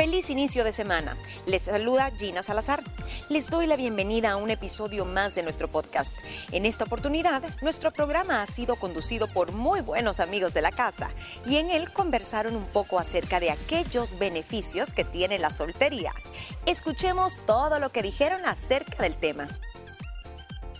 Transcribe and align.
Feliz 0.00 0.30
inicio 0.30 0.64
de 0.64 0.72
semana. 0.72 1.14
Les 1.44 1.60
saluda 1.60 2.10
Gina 2.10 2.42
Salazar. 2.42 2.82
Les 3.28 3.50
doy 3.50 3.66
la 3.66 3.76
bienvenida 3.76 4.30
a 4.30 4.36
un 4.36 4.48
episodio 4.48 5.04
más 5.04 5.34
de 5.34 5.42
nuestro 5.42 5.68
podcast. 5.68 6.14
En 6.52 6.64
esta 6.64 6.84
oportunidad, 6.84 7.42
nuestro 7.60 7.90
programa 7.90 8.40
ha 8.40 8.46
sido 8.46 8.76
conducido 8.76 9.28
por 9.28 9.52
muy 9.52 9.82
buenos 9.82 10.18
amigos 10.18 10.54
de 10.54 10.62
la 10.62 10.72
casa 10.72 11.10
y 11.44 11.58
en 11.58 11.70
él 11.70 11.92
conversaron 11.92 12.56
un 12.56 12.64
poco 12.64 12.98
acerca 12.98 13.40
de 13.40 13.50
aquellos 13.50 14.18
beneficios 14.18 14.94
que 14.94 15.04
tiene 15.04 15.38
la 15.38 15.50
soltería. 15.50 16.14
Escuchemos 16.64 17.42
todo 17.44 17.78
lo 17.78 17.92
que 17.92 18.00
dijeron 18.00 18.46
acerca 18.46 19.02
del 19.02 19.16
tema. 19.16 19.48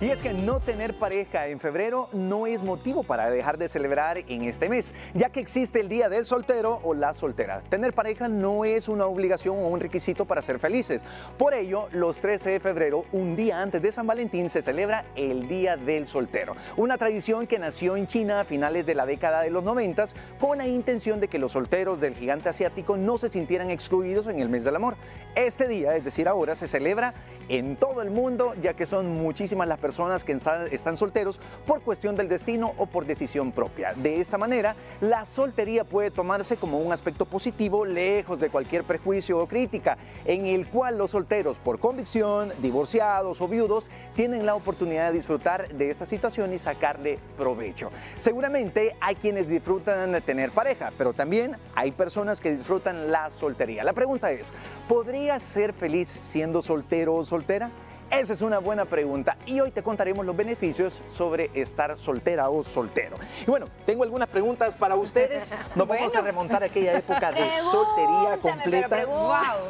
Y 0.02 0.08
es 0.08 0.22
que 0.22 0.32
no 0.32 0.60
tener 0.60 0.98
pareja 0.98 1.48
en 1.48 1.60
febrero 1.60 2.08
no 2.14 2.46
es 2.46 2.62
motivo 2.62 3.02
para 3.02 3.28
dejar 3.28 3.58
de 3.58 3.68
celebrar 3.68 4.16
en 4.16 4.44
este 4.44 4.70
mes, 4.70 4.94
ya 5.12 5.28
que 5.28 5.40
existe 5.40 5.78
el 5.78 5.90
Día 5.90 6.08
del 6.08 6.24
Soltero 6.24 6.80
o 6.84 6.94
la 6.94 7.12
soltera. 7.12 7.60
Tener 7.68 7.92
pareja 7.92 8.26
no 8.26 8.64
es 8.64 8.88
una 8.88 9.04
obligación 9.04 9.58
o 9.58 9.68
un 9.68 9.78
requisito 9.78 10.24
para 10.24 10.40
ser 10.40 10.58
felices. 10.58 11.04
Por 11.36 11.52
ello, 11.52 11.90
los 11.92 12.18
13 12.22 12.48
de 12.48 12.60
febrero, 12.60 13.04
un 13.12 13.36
día 13.36 13.60
antes 13.60 13.82
de 13.82 13.92
San 13.92 14.06
Valentín, 14.06 14.48
se 14.48 14.62
celebra 14.62 15.04
el 15.16 15.48
Día 15.48 15.76
del 15.76 16.06
Soltero, 16.06 16.56
una 16.78 16.96
tradición 16.96 17.46
que 17.46 17.58
nació 17.58 17.98
en 17.98 18.06
China 18.06 18.40
a 18.40 18.44
finales 18.44 18.86
de 18.86 18.94
la 18.94 19.04
década 19.04 19.42
de 19.42 19.50
los 19.50 19.64
90 19.64 20.06
con 20.38 20.56
la 20.56 20.66
intención 20.66 21.20
de 21.20 21.28
que 21.28 21.38
los 21.38 21.52
solteros 21.52 22.00
del 22.00 22.14
gigante 22.14 22.48
asiático 22.48 22.96
no 22.96 23.18
se 23.18 23.28
sintieran 23.28 23.68
excluidos 23.68 24.28
en 24.28 24.40
el 24.40 24.48
mes 24.48 24.64
del 24.64 24.76
amor. 24.76 24.96
Este 25.34 25.68
día, 25.68 25.94
es 25.94 26.04
decir, 26.04 26.26
ahora 26.26 26.56
se 26.56 26.68
celebra 26.68 27.12
en 27.50 27.76
todo 27.76 28.00
el 28.00 28.10
mundo, 28.10 28.54
ya 28.62 28.74
que 28.74 28.86
son 28.86 29.08
muchísimas 29.08 29.66
las 29.68 29.78
personas 29.78 29.89
que 30.24 30.36
están 30.70 30.96
solteros 30.96 31.40
por 31.66 31.82
cuestión 31.82 32.16
del 32.16 32.28
destino 32.28 32.72
o 32.76 32.86
por 32.86 33.06
decisión 33.06 33.52
propia. 33.52 33.92
De 33.94 34.20
esta 34.20 34.38
manera, 34.38 34.76
la 35.00 35.24
soltería 35.24 35.84
puede 35.84 36.10
tomarse 36.10 36.56
como 36.56 36.78
un 36.78 36.92
aspecto 36.92 37.24
positivo, 37.24 37.84
lejos 37.84 38.40
de 38.40 38.50
cualquier 38.50 38.84
prejuicio 38.84 39.38
o 39.38 39.46
crítica, 39.46 39.98
en 40.24 40.46
el 40.46 40.68
cual 40.68 40.98
los 40.98 41.10
solteros 41.10 41.58
por 41.58 41.78
convicción, 41.78 42.52
divorciados 42.60 43.40
o 43.40 43.48
viudos, 43.48 43.88
tienen 44.14 44.46
la 44.46 44.54
oportunidad 44.54 45.08
de 45.08 45.18
disfrutar 45.18 45.68
de 45.68 45.90
esta 45.90 46.06
situación 46.06 46.52
y 46.52 46.58
sacarle 46.58 47.18
provecho. 47.36 47.90
Seguramente 48.18 48.96
hay 49.00 49.14
quienes 49.14 49.48
disfrutan 49.48 50.12
de 50.12 50.20
tener 50.20 50.50
pareja, 50.50 50.92
pero 50.96 51.12
también 51.12 51.56
hay 51.74 51.92
personas 51.92 52.40
que 52.40 52.50
disfrutan 52.50 53.10
la 53.10 53.30
soltería. 53.30 53.84
La 53.84 53.92
pregunta 53.92 54.30
es, 54.30 54.52
¿podrías 54.88 55.42
ser 55.42 55.72
feliz 55.72 56.08
siendo 56.08 56.62
soltero 56.62 57.14
o 57.14 57.24
soltera? 57.24 57.70
Esa 58.10 58.32
es 58.32 58.42
una 58.42 58.58
buena 58.58 58.86
pregunta 58.86 59.36
y 59.46 59.60
hoy 59.60 59.70
te 59.70 59.84
contaremos 59.84 60.26
los 60.26 60.36
beneficios 60.36 61.00
sobre 61.06 61.48
estar 61.54 61.96
soltera 61.96 62.50
o 62.50 62.64
soltero. 62.64 63.16
Y 63.42 63.46
bueno, 63.46 63.66
tengo 63.86 64.02
algunas 64.02 64.28
preguntas 64.28 64.74
para 64.74 64.96
ustedes. 64.96 65.54
Nos 65.76 65.86
vamos 65.86 66.16
a 66.16 66.20
remontar 66.20 66.64
a 66.64 66.66
aquella 66.66 66.98
época 66.98 67.30
de 67.30 67.48
soltería 67.50 68.36
completa. 68.42 69.06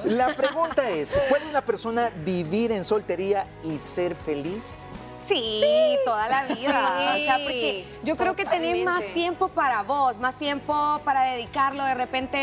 La 0.04 0.34
pregunta 0.34 0.88
es, 0.88 1.20
¿puede 1.28 1.50
una 1.50 1.62
persona 1.62 2.10
vivir 2.24 2.72
en 2.72 2.82
soltería 2.82 3.46
y 3.62 3.76
ser 3.76 4.14
feliz? 4.14 4.84
Sí, 5.22 5.98
toda 6.04 6.28
la 6.28 6.44
vida. 6.44 7.14
O 7.16 7.18
sea, 7.18 7.38
porque 7.42 7.84
yo 8.02 8.16
creo 8.16 8.34
que 8.34 8.44
tenés 8.44 8.84
más 8.84 9.04
tiempo 9.14 9.48
para 9.48 9.82
vos, 9.82 10.18
más 10.18 10.36
tiempo 10.36 11.00
para 11.04 11.22
dedicarlo 11.22 11.84
de 11.84 11.94
repente 11.94 12.38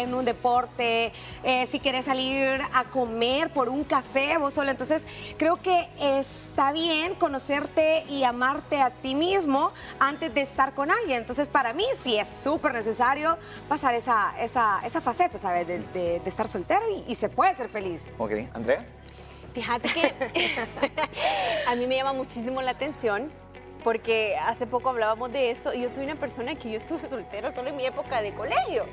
en 0.00 0.14
un 0.14 0.24
deporte, 0.24 1.12
eh, 1.42 1.66
si 1.66 1.80
quieres 1.80 2.04
salir 2.04 2.60
a 2.72 2.84
comer 2.84 3.50
por 3.50 3.68
un 3.68 3.84
café 3.84 4.38
vos 4.38 4.54
solo. 4.54 4.70
Entonces, 4.70 5.06
creo 5.36 5.56
que 5.56 5.88
está 5.98 6.72
bien 6.72 7.14
conocerte 7.14 8.04
y 8.08 8.24
amarte 8.24 8.80
a 8.80 8.90
ti 8.90 9.14
mismo 9.14 9.72
antes 9.98 10.32
de 10.32 10.42
estar 10.42 10.72
con 10.74 10.90
alguien. 10.90 11.18
Entonces, 11.18 11.48
para 11.48 11.72
mí 11.72 11.84
sí 12.02 12.16
es 12.16 12.28
súper 12.28 12.72
necesario 12.72 13.38
pasar 13.68 13.94
esa, 13.94 14.34
esa, 14.40 14.80
esa 14.84 15.00
faceta, 15.00 15.38
¿sabes? 15.38 15.66
De, 15.66 16.20
estar 16.24 16.46
soltero 16.46 16.82
y, 16.90 17.10
y 17.10 17.14
se 17.16 17.28
puede 17.28 17.54
ser 17.56 17.68
feliz. 17.68 18.06
Ok, 18.18 18.32
Andrea. 18.54 18.84
Fíjate 19.52 19.88
que 19.88 20.12
a 21.66 21.74
mí 21.74 21.86
me 21.86 21.96
llama 21.96 22.12
muchísimo 22.12 22.62
la 22.62 22.72
atención 22.72 23.30
porque 23.82 24.36
hace 24.36 24.66
poco 24.66 24.90
hablábamos 24.90 25.32
de 25.32 25.50
esto 25.50 25.72
y 25.72 25.82
yo 25.82 25.90
soy 25.90 26.04
una 26.04 26.16
persona 26.16 26.54
que 26.54 26.70
yo 26.70 26.76
estuve 26.76 27.08
soltera 27.08 27.52
solo 27.52 27.70
en 27.70 27.76
mi 27.76 27.86
época 27.86 28.22
de 28.22 28.32
colegio. 28.32 28.84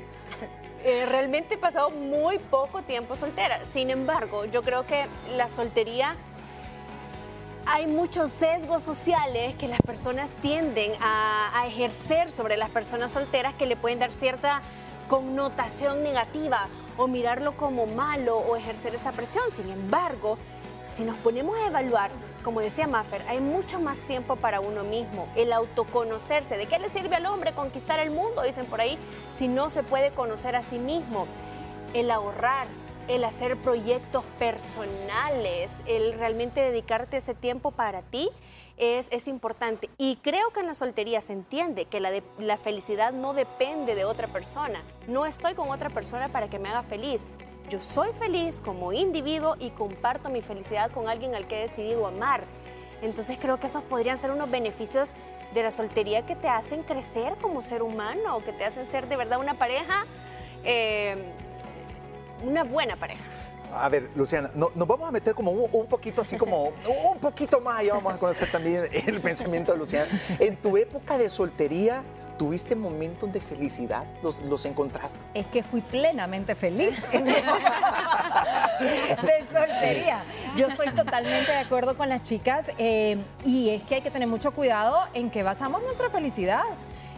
Eh, 0.84 1.06
realmente 1.06 1.54
he 1.54 1.58
pasado 1.58 1.90
muy 1.90 2.38
poco 2.38 2.82
tiempo 2.82 3.16
soltera. 3.16 3.64
Sin 3.72 3.90
embargo, 3.90 4.44
yo 4.44 4.62
creo 4.62 4.86
que 4.86 5.06
la 5.36 5.48
soltería 5.48 6.14
hay 7.66 7.86
muchos 7.86 8.30
sesgos 8.30 8.82
sociales 8.82 9.54
que 9.56 9.68
las 9.68 9.80
personas 9.82 10.30
tienden 10.40 10.92
a, 11.02 11.50
a, 11.52 11.66
ejercer 11.66 12.30
sobre 12.30 12.56
las 12.56 12.70
personas 12.70 13.12
solteras 13.12 13.54
que 13.54 13.66
le 13.66 13.76
pueden 13.76 13.98
dar 13.98 14.12
cierta 14.12 14.62
connotación 15.08 16.02
negativa 16.02 16.68
o 16.98 17.06
mirarlo 17.08 17.56
como 17.56 17.86
malo 17.86 18.36
o 18.36 18.56
ejercer 18.56 18.94
esa 18.94 19.12
presión. 19.12 19.44
Sin 19.56 19.70
embargo, 19.70 20.36
si 20.92 21.04
nos 21.04 21.16
ponemos 21.18 21.56
a 21.56 21.68
evaluar, 21.68 22.10
como 22.42 22.60
decía 22.60 22.86
Maffer, 22.86 23.22
hay 23.28 23.40
mucho 23.40 23.80
más 23.80 24.00
tiempo 24.00 24.36
para 24.36 24.60
uno 24.60 24.84
mismo, 24.84 25.28
el 25.36 25.52
autoconocerse. 25.52 26.58
¿De 26.58 26.66
qué 26.66 26.78
le 26.78 26.90
sirve 26.90 27.16
al 27.16 27.26
hombre 27.26 27.52
conquistar 27.52 28.00
el 28.00 28.10
mundo? 28.10 28.42
Dicen 28.42 28.66
por 28.66 28.80
ahí, 28.80 28.98
si 29.38 29.48
no 29.48 29.70
se 29.70 29.82
puede 29.82 30.10
conocer 30.10 30.56
a 30.56 30.62
sí 30.62 30.78
mismo. 30.78 31.26
El 31.94 32.10
ahorrar, 32.10 32.66
el 33.08 33.24
hacer 33.24 33.56
proyectos 33.56 34.22
personales, 34.38 35.72
el 35.86 36.12
realmente 36.12 36.60
dedicarte 36.60 37.16
ese 37.16 37.34
tiempo 37.34 37.70
para 37.70 38.02
ti 38.02 38.30
es, 38.76 39.26
importante. 39.26 39.90
Y 39.98 40.16
creo 40.16 40.50
que 40.50 40.60
en 40.60 40.66
la 40.66 40.74
soltería 40.74 41.20
se 41.20 41.32
entiende 41.32 41.86
que 41.86 42.00
la, 42.00 42.10
la 42.38 42.56
felicidad 42.58 43.12
no 43.12 43.34
depende 43.34 43.94
de 43.94 44.04
otra 44.04 44.28
persona. 44.28 44.82
No 45.08 45.26
estoy 45.26 45.54
con 45.54 45.70
otra 45.70 45.90
persona 45.90 46.28
para 46.28 46.48
que 46.48 46.58
me 46.58 46.68
haga 46.68 46.82
feliz. 46.82 47.24
Yo 47.70 47.80
soy 47.80 48.12
feliz 48.18 48.60
como 48.60 48.92
individuo 48.92 49.56
y 49.58 49.70
comparto 49.70 50.30
mi 50.30 50.42
felicidad 50.42 50.90
con 50.90 51.08
alguien 51.08 51.34
al 51.34 51.48
que 51.48 51.58
he 51.58 51.68
decidido 51.68 52.06
amar. 52.06 52.44
Entonces 53.02 53.38
creo 53.40 53.58
que 53.58 53.66
esos 53.66 53.82
podrían 53.84 54.16
ser 54.16 54.30
unos 54.30 54.50
beneficios 54.50 55.10
de 55.54 55.62
la 55.62 55.70
soltería 55.70 56.26
que 56.26 56.36
te 56.36 56.48
hacen 56.48 56.82
crecer 56.82 57.34
como 57.40 57.62
ser 57.62 57.82
humano, 57.82 58.38
que 58.44 58.52
te 58.52 58.64
hacen 58.64 58.86
ser 58.86 59.08
de 59.08 59.16
verdad 59.16 59.40
una 59.40 59.54
pareja, 59.54 60.04
eh, 60.64 61.16
una 62.42 62.64
buena 62.64 62.96
pareja. 62.96 63.22
A 63.74 63.88
ver, 63.88 64.08
Luciana, 64.14 64.50
nos 64.54 64.88
vamos 64.88 65.08
a 65.08 65.12
meter 65.12 65.34
como 65.34 65.50
un, 65.52 65.86
poquito 65.86 66.22
así 66.22 66.36
como 66.36 66.64
un 67.12 67.18
poquito 67.20 67.60
más 67.60 67.80
allá, 67.80 67.94
vamos 67.94 68.14
a 68.14 68.16
conocer 68.16 68.50
también 68.50 68.84
el 68.92 69.20
pensamiento 69.20 69.72
de 69.72 69.78
Luciana. 69.78 70.08
En 70.38 70.56
tu 70.56 70.76
época 70.76 71.18
de 71.18 71.28
soltería, 71.28 72.02
¿Tuviste 72.38 72.76
momentos 72.76 73.32
de 73.32 73.40
felicidad? 73.40 74.04
¿Los, 74.22 74.38
¿Los, 74.42 74.64
encontraste? 74.64 75.18
Es 75.34 75.48
que 75.48 75.64
fui 75.64 75.80
plenamente 75.80 76.54
feliz 76.54 76.94
en 77.10 77.24
de 77.24 77.34
soltería. 79.52 80.22
Yo 80.56 80.68
estoy 80.68 80.90
totalmente 80.90 81.50
de 81.50 81.58
acuerdo 81.58 81.96
con 81.96 82.08
las 82.08 82.22
chicas 82.22 82.70
eh, 82.78 83.18
y 83.44 83.70
es 83.70 83.82
que 83.82 83.96
hay 83.96 84.02
que 84.02 84.12
tener 84.12 84.28
mucho 84.28 84.52
cuidado 84.52 85.08
en 85.14 85.30
que 85.30 85.42
basamos 85.42 85.82
nuestra 85.82 86.10
felicidad. 86.10 86.62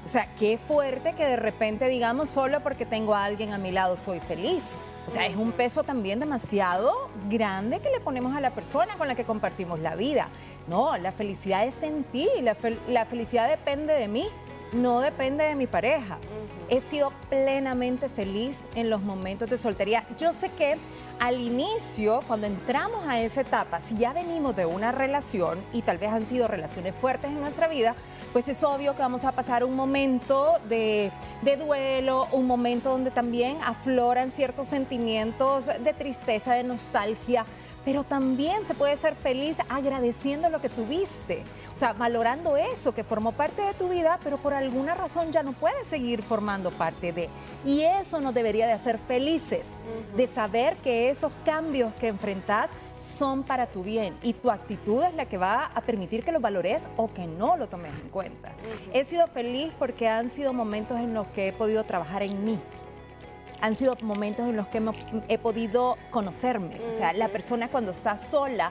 O 0.07 0.09
sea, 0.09 0.27
qué 0.39 0.57
fuerte 0.57 1.13
que 1.13 1.27
de 1.27 1.37
repente 1.37 1.89
digamos 1.89 2.31
solo 2.31 2.61
porque 2.61 2.87
tengo 2.87 3.15
a 3.15 3.27
alguien 3.27 3.53
a 3.53 3.59
mi 3.59 3.73
lado 3.73 3.99
soy 3.99 4.21
feliz. 4.21 4.71
O 5.11 5.13
sea, 5.13 5.27
es 5.27 5.35
un 5.35 5.51
peso 5.51 5.83
también 5.83 6.21
demasiado 6.21 7.11
grande 7.29 7.81
que 7.81 7.91
le 7.91 7.99
ponemos 7.99 8.37
a 8.37 8.41
la 8.41 8.53
persona 8.53 8.97
con 8.97 9.09
la 9.09 9.17
que 9.17 9.25
compartimos 9.25 9.81
la 9.81 9.97
vida. 9.97 10.29
No, 10.69 10.97
la 10.99 11.11
felicidad 11.11 11.67
está 11.67 11.89
en 11.89 12.05
ti, 12.05 12.29
la, 12.43 12.57
la 12.89 13.05
felicidad 13.07 13.49
depende 13.49 13.93
de 13.93 14.07
mí, 14.07 14.29
no 14.73 15.01
depende 15.01 15.43
de 15.43 15.57
mi 15.57 15.67
pareja. 15.67 16.19
He 16.69 16.81
sido 16.81 17.13
plenamente 17.29 18.09
feliz 18.09 18.69
en 18.77 18.89
los 18.89 19.03
momentos 19.03 19.51
de 19.51 19.59
soltería. 19.59 20.05
Yo 20.17 20.33
sé 20.33 20.49
que 20.51 20.77
al 21.19 21.41
inicio, 21.41 22.23
cuando 22.29 22.47
entramos 22.47 23.05
a 23.09 23.21
esa 23.21 23.41
etapa, 23.41 23.81
si 23.81 23.99
ya 23.99 24.13
venimos 24.13 24.55
de 24.55 24.65
una 24.65 24.93
relación 24.93 25.59
y 25.73 25.83
tal 25.83 25.99
vez 25.99 26.11
han 26.11 26.25
sido 26.25 26.47
relaciones 26.47 26.95
fuertes 26.95 27.33
en 27.33 27.41
nuestra 27.41 27.67
vida, 27.67 27.97
pues 28.33 28.49
es 28.49 28.63
obvio 28.63 28.95
que 28.95 29.03
vamos 29.03 29.25
a 29.25 29.33
pasar 29.33 29.65
un 29.65 29.75
momento 29.75 30.55
de, 30.69 31.11
duelo, 31.59 32.29
un 32.33 32.47
momento 32.47 32.91
donde 32.91 33.11
también 33.11 33.59
afloran 33.65 34.31
ciertos 34.31 34.69
sentimientos 34.69 35.67
de 35.67 35.93
tristeza, 35.93 36.55
de 36.55 36.63
nostalgia, 36.63 37.45
pero 37.85 38.05
también 38.05 38.65
se 38.65 38.75
puede 38.75 38.97
ser 38.97 39.15
feliz 39.15 39.57
agradeciendo 39.69 40.49
lo 40.49 40.61
que 40.61 40.69
tuviste, 40.69 41.43
o 41.75 41.77
sea, 41.77 41.93
valorando 41.93 42.57
eso 42.57 42.95
que 42.95 43.05
formó 43.05 43.33
parte 43.33 43.63
de 43.63 43.75
tu 43.75 43.89
vida, 43.89 44.21
pero 44.23 44.37
por 44.39 44.53
alguna 44.53 44.95
razón 44.95 45.33
ya 45.33 45.43
no 45.43 45.53
puede 45.53 45.85
seguir 45.85 46.23
formando 46.23 46.71
parte 46.71 47.13
de. 47.13 47.31
Y 47.65 47.81
eso 47.81 48.21
nos 48.21 48.35
debería 48.35 48.67
de 48.67 48.75
hacer 48.75 48.99
felices, 48.99 49.65
de 50.17 50.27
saber 50.29 50.77
que 50.77 51.11
esos 51.11 51.33
cambios 51.45 51.95
que 51.95 52.09
enfrentas 52.09 52.71
son 53.01 53.43
para 53.43 53.67
tu 53.67 53.83
bien 53.83 54.17
y 54.23 54.35
tu 54.35 54.51
actitud 54.51 55.03
es 55.03 55.15
la 55.15 55.25
que 55.25 55.39
va 55.39 55.71
a 55.75 55.81
permitir 55.81 56.23
que 56.23 56.33
lo 56.33 56.41
valores 56.41 56.83
o 56.97 57.13
que 57.13 57.27
no 57.27 57.57
lo 57.57 57.69
tomes 57.69 57.93
en 57.93 58.09
cuenta. 58.11 58.53
He 58.93 59.05
sido 59.05 59.27
feliz 59.27 59.73
porque 59.79 60.09
han 60.09 60.31
sido 60.31 60.53
momentos 60.53 60.99
en 60.99 61.15
los 61.15 61.27
que 61.29 61.49
he 61.49 61.53
podido 61.53 61.83
trabajar 61.85 62.23
en 62.23 62.45
mí. 62.45 62.59
Han 63.63 63.77
sido 63.77 63.97
momentos 64.03 64.47
en 64.49 64.57
los 64.57 64.69
que 64.69 64.83
he 65.29 65.39
podido 65.39 65.97
conocerme. 66.11 66.81
O 66.89 66.93
sea, 66.93 67.13
la 67.13 67.29
persona 67.29 67.69
cuando 67.69 67.93
está 67.93 68.17
sola 68.17 68.71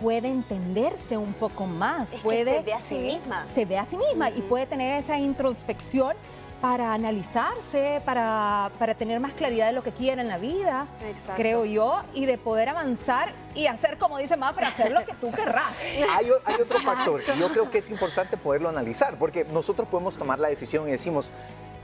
puede 0.00 0.28
entenderse 0.28 1.16
un 1.16 1.32
poco 1.32 1.66
más, 1.66 2.14
puede 2.16 2.58
se 2.58 2.62
ve 2.62 2.72
a 2.72 2.80
sí 2.80 2.98
misma. 2.98 3.46
Se 3.46 3.64
ve 3.64 3.78
a 3.78 3.84
sí 3.84 3.96
misma 3.96 4.30
y 4.30 4.42
puede 4.42 4.66
tener 4.66 4.92
esa 4.94 5.18
introspección 5.18 6.16
para 6.60 6.92
analizarse, 6.92 8.00
para, 8.04 8.70
para 8.78 8.94
tener 8.94 9.20
más 9.20 9.32
claridad 9.32 9.68
de 9.68 9.72
lo 9.72 9.82
que 9.82 9.92
quieren 9.92 10.20
en 10.20 10.28
la 10.28 10.38
vida, 10.38 10.86
Exacto. 11.08 11.34
creo 11.36 11.64
yo, 11.64 12.02
y 12.14 12.26
de 12.26 12.36
poder 12.36 12.68
avanzar 12.68 13.32
y 13.54 13.66
hacer, 13.66 13.98
como 13.98 14.18
dice 14.18 14.36
Mafra, 14.36 14.68
hacer 14.68 14.92
lo 14.92 15.04
que 15.04 15.14
tú 15.14 15.30
querrás. 15.30 15.72
Hay 16.16 16.30
otro 16.30 16.80
factor. 16.80 17.22
Yo 17.38 17.48
creo 17.48 17.70
que 17.70 17.78
es 17.78 17.90
importante 17.90 18.36
poderlo 18.36 18.68
analizar, 18.68 19.16
porque 19.18 19.44
nosotros 19.44 19.86
podemos 19.88 20.16
tomar 20.18 20.38
la 20.38 20.48
decisión 20.48 20.88
y 20.88 20.92
decimos, 20.92 21.30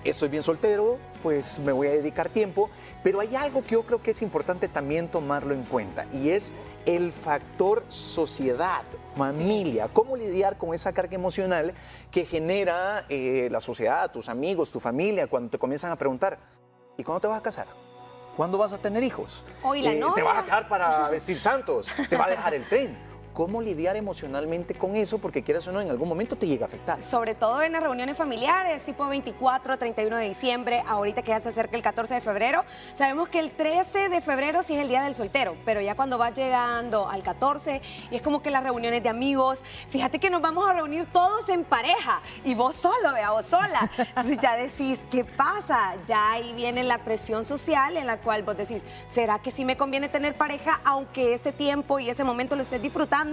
estoy 0.05 0.29
bien 0.29 0.43
soltero, 0.43 0.99
pues 1.23 1.59
me 1.59 1.73
voy 1.73 1.87
a 1.89 1.91
dedicar 1.91 2.29
tiempo, 2.29 2.71
pero 3.03 3.21
hay 3.21 3.35
algo 3.35 3.63
que 3.63 3.73
yo 3.73 3.83
creo 3.85 4.03
que 4.03 4.11
es 4.11 4.23
importante 4.23 4.69
también 4.69 5.09
tomarlo 5.09 5.55
en 5.55 5.63
cuenta, 5.65 6.07
y 6.13 6.31
es 6.31 6.53
el 6.87 7.13
factor 7.13 7.85
sociedad, 7.89 8.83
familia, 9.17 9.89
cómo 9.93 10.17
lidiar 10.17 10.59
con 10.59 10.75
esa 10.75 10.93
carga 10.93 11.15
emocional 11.15 11.73
que 12.11 12.27
genera 12.27 13.07
eh, 13.09 13.49
la 13.51 13.61
sociedad, 13.61 14.11
tus 14.13 14.29
amigos, 14.29 14.71
tu 14.71 14.81
familia, 14.81 15.27
cuando 15.27 15.51
te 15.51 15.59
comienzan 15.59 15.91
a 15.91 15.97
preguntar, 15.97 16.39
¿y 16.97 17.03
cuándo 17.03 17.21
te 17.21 17.27
vas 17.29 17.39
a 17.39 17.43
casar? 17.43 17.67
¿Cuándo 18.37 18.59
vas 18.59 18.73
a 18.73 18.79
tener 18.79 19.03
hijos? 19.03 19.45
Eh, 19.47 19.53
Hoy 19.63 19.83
la 19.83 19.91
¿Te 19.93 20.01
novia. 20.01 20.25
vas 20.25 20.39
a 20.39 20.45
quedar 20.45 20.69
para 20.69 21.09
vestir 21.09 21.39
santos? 21.39 21.95
¿Te 22.11 22.17
va 22.17 22.27
a 22.27 22.31
dejar 22.31 22.53
el 22.53 22.69
tren? 22.69 22.99
¿Cómo 23.35 23.61
lidiar 23.61 23.97
emocionalmente 23.97 24.75
con 24.75 24.95
eso? 24.95 25.19
Porque 25.19 25.43
quieras 25.43 25.67
o 25.67 25.73
no, 25.73 25.81
en 25.81 25.91
algún 25.91 26.09
momento 26.09 26.37
te 26.37 26.47
llega 26.47 26.67
a 26.67 26.69
afectar. 26.69 27.03
Sobre 27.03 27.35
todo 27.35 27.63
en 27.63 27.73
las 27.73 27.83
reuniones 27.83 28.17
familiares, 28.17 28.85
tipo 28.85 29.09
24, 29.09 29.77
31 29.77 30.19
de 30.19 30.29
diciembre, 30.29 30.85
ahorita 30.87 31.23
que 31.23 31.31
ya 31.31 31.41
se 31.41 31.49
acerca 31.49 31.77
el 31.77 31.83
14 31.83 32.15
de 32.15 32.21
febrero. 32.21 32.63
Sabemos 32.95 33.29
que 33.29 33.41
el 33.41 33.51
13 33.51 34.09
de 34.09 34.21
febrero 34.21 34.63
sí 34.63 34.77
es 34.77 34.81
el 34.81 34.89
día 34.89 35.03
del 35.03 35.15
soltero, 35.15 35.57
pero 35.65 35.81
ya 35.81 35.97
cuando 35.97 36.17
va 36.17 36.31
llegando 36.31 37.09
al 37.09 37.25
14, 37.25 37.83
y 38.13 38.15
es 38.15 38.23
como 38.23 38.41
que 38.41 38.51
las 38.53 38.63
reuniones 38.63 39.03
de 39.03 39.09
amigos, 39.09 39.65
fíjate 39.89 40.21
que 40.21 40.31
nos 40.31 40.41
vamos 40.41 40.71
a 40.71 40.73
reunir 40.73 41.05
todos 41.07 41.49
en 41.49 41.65
pareja, 41.65 42.23
y 42.45 42.55
vos 42.55 42.77
solo, 42.77 43.15
vea, 43.15 43.33
vos 43.33 43.47
sola. 43.47 43.91
Entonces 43.99 44.39
ya 44.39 44.57
decís, 44.57 45.05
¿qué 45.11 45.25
pasa? 45.25 45.97
Ya 46.07 46.35
ahí 46.35 46.53
viene 46.53 46.85
la 46.85 46.99
presión 46.99 47.45
social 47.45 47.97
en 47.97 48.07
la 48.07 48.19
cual 48.19 48.45
vos 48.45 48.57
decís, 48.57 48.85
¿será 49.09 49.41
que 49.41 49.51
sí 49.51 49.65
me 49.65 49.77
conviene 49.77 50.09
tener 50.09 50.37
pareja, 50.37 50.81
aunque 50.85 51.35
ese 51.35 51.51
tiempo 51.51 51.99
y 51.99 52.09
ese 52.09 52.23
momento 52.23 52.55
lo 52.55 52.63
estés 52.63 52.81
disfrutando? 52.81 53.24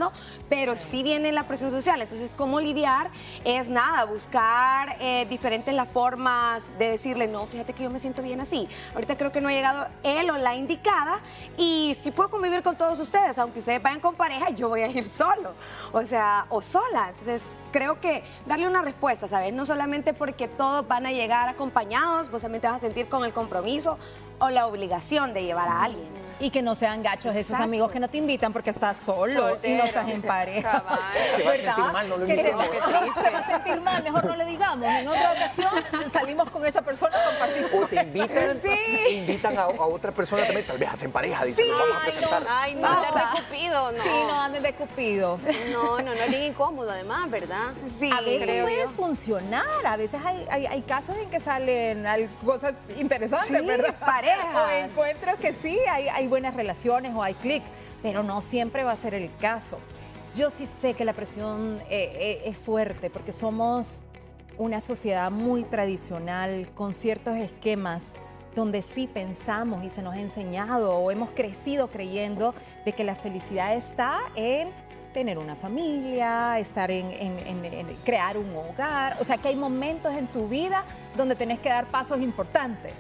Pero 0.50 0.76
sí 0.76 1.04
viene 1.04 1.32
la 1.32 1.44
presión 1.44 1.72
social. 1.72 2.02
Entonces, 2.02 2.30
¿cómo 2.36 2.60
lidiar? 2.60 3.10
Es 3.44 3.70
nada, 3.70 4.06
buscar 4.06 4.98
eh, 5.00 5.26
diferentes 5.30 5.74
las 5.74 5.90
formas 5.90 6.78
de 6.78 6.92
decirle, 6.92 7.28
no, 7.28 7.46
fíjate 7.46 7.74
que 7.74 7.84
yo 7.84 7.90
me 7.90 8.00
siento 8.00 8.22
bien 8.22 8.42
así. 8.42 8.68
Ahorita 8.94 9.18
creo 9.18 9.32
que 9.32 9.42
no 9.42 9.50
ha 9.50 9.52
llegado 9.52 9.88
él 10.04 10.30
o 10.30 10.38
la 10.38 10.56
indicada 10.56 11.20
y 11.58 11.96
sí 12.02 12.12
puedo 12.12 12.30
convivir 12.30 12.64
con 12.64 12.76
todos 12.76 13.00
ustedes, 13.00 13.38
aunque 13.38 13.60
ustedes 13.60 13.82
vayan 13.82 14.00
con 14.00 14.16
pareja, 14.16 14.50
yo 14.50 14.70
voy 14.70 14.82
a 14.82 14.88
ir 14.88 15.04
solo, 15.04 15.54
o 15.92 16.06
sea, 16.06 16.46
o 16.50 16.62
sola. 16.62 17.10
Entonces, 17.10 17.42
creo 17.72 18.00
que 18.00 18.24
darle 18.46 18.68
una 18.68 18.82
respuesta, 18.82 19.28
¿sabes? 19.28 19.54
No 19.54 19.66
solamente 19.66 20.14
porque 20.14 20.48
todos 20.48 20.88
van 20.88 21.06
a 21.06 21.12
llegar 21.12 21.50
acompañados, 21.50 22.30
vos 22.30 22.42
también 22.42 22.62
te 22.62 22.68
vas 22.68 22.78
a 22.78 22.80
sentir 22.80 23.08
con 23.08 23.24
el 23.24 23.34
compromiso 23.34 23.98
o 24.40 24.50
la 24.50 24.68
obligación 24.68 25.34
de 25.34 25.44
llevar 25.44 25.68
a 25.70 25.84
alguien. 25.84 26.21
Y 26.42 26.50
que 26.50 26.62
no 26.62 26.76
sean 26.76 27.04
gachos 27.04 27.36
esos 27.36 27.60
amigos 27.60 27.92
que 27.92 28.00
no 28.00 28.10
te 28.10 28.18
invitan 28.18 28.52
porque 28.52 28.72
estás 28.72 28.98
solo 28.98 29.58
y 29.64 29.74
no 29.74 29.84
estás 29.84 30.10
en 30.10 30.22
pareja. 30.24 30.84
Se 31.36 31.44
va 31.44 31.52
a 31.52 31.56
sentir 31.58 31.86
mal, 31.94 32.10
no 32.10 32.18
lo 32.18 32.26
Se 32.26 33.30
va 33.32 33.40
a 33.40 33.48
sentir 33.48 33.82
mal, 33.82 34.04
mejor 34.04 34.26
no 34.26 34.36
le 34.36 34.46
digamos. 34.46 34.88
En 34.88 35.08
otra 35.08 35.32
ocasión 35.34 35.70
salimos 36.12 36.50
con 36.50 36.66
esa 36.66 36.82
persona 36.82 37.16
a 37.18 37.30
compartir. 37.30 37.68
O 37.74 37.86
te 37.86 37.96
invitan, 38.02 38.60
Sí. 38.62 38.70
te 38.70 39.12
invitan 39.14 39.58
a, 39.58 39.62
a 39.64 39.86
otra 39.86 40.12
persona 40.12 40.44
también, 40.46 40.66
tal 40.66 40.78
vez 40.78 40.90
hacen 40.90 41.12
pareja, 41.12 41.46
dicen, 41.46 41.70
nos 41.70 41.80
vamos 41.80 41.98
a 41.98 42.02
presentar. 42.02 42.44
Ay, 42.50 42.76
no, 42.76 42.82
Pasa. 42.82 43.08
andar 43.08 43.34
de 43.36 43.42
cupido, 43.42 43.92
no. 43.92 44.04
Sí, 44.04 44.10
no 44.28 44.42
andes 44.42 44.64
de 44.64 44.74
cupido. 44.74 45.40
No, 45.72 45.98
no, 46.00 46.04
no 46.04 46.12
es 46.14 46.30
bien 46.30 46.44
incómodo 46.44 46.90
además, 46.92 47.30
¿verdad? 47.30 47.72
Sí, 48.00 48.10
A 48.12 48.22
veces 48.22 48.44
creo 48.44 48.64
puedes 48.66 48.90
yo. 48.90 48.96
funcionar, 48.96 49.64
a 49.86 49.96
veces 49.98 50.20
hay, 50.26 50.48
hay, 50.50 50.66
hay 50.66 50.82
casos 50.82 51.16
en 51.18 51.30
que 51.30 51.40
salen 51.40 52.06
al- 52.08 52.30
cosas 52.44 52.74
interesantes, 52.98 53.48
Sí, 53.60 53.66
¿verdad? 53.66 53.94
parejas. 54.00 54.42
O 54.56 54.70
encuentros 54.70 55.36
que 55.36 55.54
sí, 55.54 55.78
hay, 55.90 56.08
hay 56.10 56.28
buenas 56.32 56.56
relaciones 56.56 57.14
o 57.14 57.22
hay 57.22 57.34
clic, 57.36 57.62
pero 58.02 58.24
no 58.24 58.42
siempre 58.42 58.84
va 58.86 58.94
a 58.94 58.96
ser 58.96 59.14
el 59.14 59.30
caso. 59.40 59.78
Yo 60.34 60.50
sí 60.50 60.66
sé 60.66 60.94
que 60.94 61.04
la 61.04 61.12
presión 61.14 61.80
eh, 61.90 62.14
eh, 62.16 62.42
es 62.46 62.58
fuerte 62.58 63.10
porque 63.10 63.34
somos 63.34 63.98
una 64.58 64.80
sociedad 64.80 65.30
muy 65.30 65.64
tradicional 65.64 66.70
con 66.74 66.94
ciertos 66.94 67.36
esquemas 67.38 68.14
donde 68.56 68.82
sí 68.82 69.08
pensamos 69.08 69.84
y 69.84 69.90
se 69.90 70.02
nos 70.02 70.14
ha 70.16 70.20
enseñado 70.22 70.96
o 70.98 71.12
hemos 71.12 71.30
crecido 71.32 71.88
creyendo 71.90 72.54
de 72.86 72.94
que 72.94 73.04
la 73.04 73.16
felicidad 73.16 73.76
está 73.76 74.20
en 74.36 74.70
tener 75.14 75.38
una 75.38 75.56
familia, 75.58 76.60
estar 76.60 76.92
en, 76.92 77.12
en- 77.12 77.40
en- 77.66 77.66
en 77.74 77.88
crear 78.06 78.38
un 78.38 78.56
hogar. 78.56 79.18
O 79.20 79.26
sea 79.26 79.38
que 79.38 79.50
hay 79.50 79.56
momentos 79.58 80.16
en 80.16 80.28
tu 80.28 80.48
vida 80.48 80.86
donde 81.18 81.36
tenés 81.36 81.60
que 81.60 81.68
dar 81.70 81.86
pasos 81.88 82.22
importantes. 82.22 82.94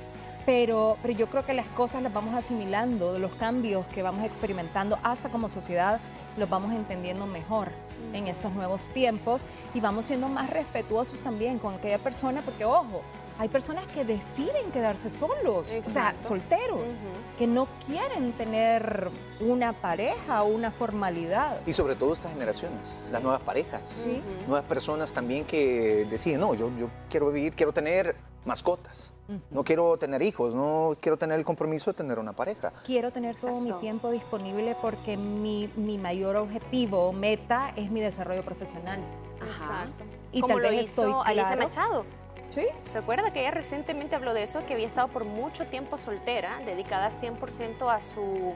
Pero, 0.46 0.98
pero 1.02 1.14
yo 1.14 1.28
creo 1.28 1.46
que 1.46 1.54
las 1.54 1.68
cosas 1.68 2.02
las 2.02 2.14
vamos 2.14 2.34
asimilando, 2.34 3.20
los 3.20 3.32
cambios 3.34 3.86
que 3.88 4.02
vamos 4.02 4.26
experimentando 4.26 4.98
hasta 5.04 5.30
como 5.30 5.50
sociedad 5.50 6.00
los 6.38 6.50
vamos 6.50 6.74
entendiendo 6.74 7.26
mejor 7.28 7.70
en 8.14 8.28
estos 8.28 8.52
nuevos 8.54 8.90
tiempos 8.90 9.44
y 9.74 9.80
vamos 9.80 10.06
siendo 10.06 10.28
más 10.30 10.50
respetuosos 10.50 11.22
también 11.22 11.60
con 11.60 11.76
aquella 11.76 12.00
persona, 12.00 12.42
porque 12.42 12.66
ojo, 12.66 13.02
hay 13.40 13.50
personas 13.50 13.86
que 13.88 14.06
deciden 14.06 14.72
quedarse 14.72 15.10
solos, 15.12 15.38
o 15.60 15.66
sea, 15.66 15.78
Exacto. 15.78 16.28
solteros, 16.28 16.92
que 17.38 17.48
no 17.48 17.68
quieren 17.88 18.34
tener 18.34 19.10
una 19.40 19.74
pareja 19.74 20.44
o 20.44 20.48
una 20.48 20.72
formalidad. 20.72 21.60
Y 21.66 21.74
sobre 21.74 21.96
todo 21.96 22.14
estas 22.14 22.34
generaciones, 22.34 22.96
las 23.12 23.22
nuevas 23.24 23.42
parejas, 23.42 24.08
nuevas 24.48 24.66
personas 24.66 25.14
también 25.14 25.46
que 25.46 26.06
deciden, 26.10 26.42
no, 26.42 26.54
yo, 26.54 26.70
yo 26.78 26.88
quiero 27.10 27.32
vivir, 27.32 27.56
quiero 27.56 27.74
tener 27.74 28.16
mascotas, 28.46 29.14
no 29.50 29.64
quiero 29.64 29.98
tener 29.98 30.22
hijos, 30.22 30.54
no 30.54 30.96
quiero 31.00 31.18
tener 31.18 31.40
el 31.40 31.46
compromiso 31.46 31.92
de 31.92 31.98
tener 31.98 32.20
una 32.20 32.34
pareja. 32.34 32.72
Quiero 32.86 33.12
tener 33.12 33.36
todo 33.36 33.60
mi 33.60 33.70
Exacto. 33.70 33.80
tiempo 33.80 34.12
disponible 34.12 34.76
porque 34.82 35.18
mi, 35.18 35.70
mi 35.76 35.98
mayor 35.98 36.36
objetivo, 36.36 37.14
meta, 37.14 37.72
es 37.76 37.90
mi 37.92 38.02
desarrollo 38.02 38.44
profesional. 38.44 39.00
Exacto. 39.38 40.04
Y 40.32 40.42
Como 40.42 40.56
tal 40.56 40.64
lo 40.64 40.70
vez 40.70 40.84
hizo 40.84 41.08
estoy 41.08 41.22
Alicia 41.26 41.48
claro. 41.56 41.62
Machado. 41.64 42.06
¿Se 42.52 42.98
acuerda 42.98 43.32
que 43.32 43.40
ella 43.40 43.52
recientemente 43.52 44.14
habló 44.14 44.34
de 44.34 44.44
eso? 44.44 44.66
Que 44.66 44.74
había 44.74 44.86
estado 44.86 45.08
por 45.08 45.24
mucho 45.24 45.66
tiempo 45.68 45.98
soltera, 45.98 46.60
dedicada 46.66 47.10
100% 47.10 47.90
a 47.90 48.02
su, 48.02 48.54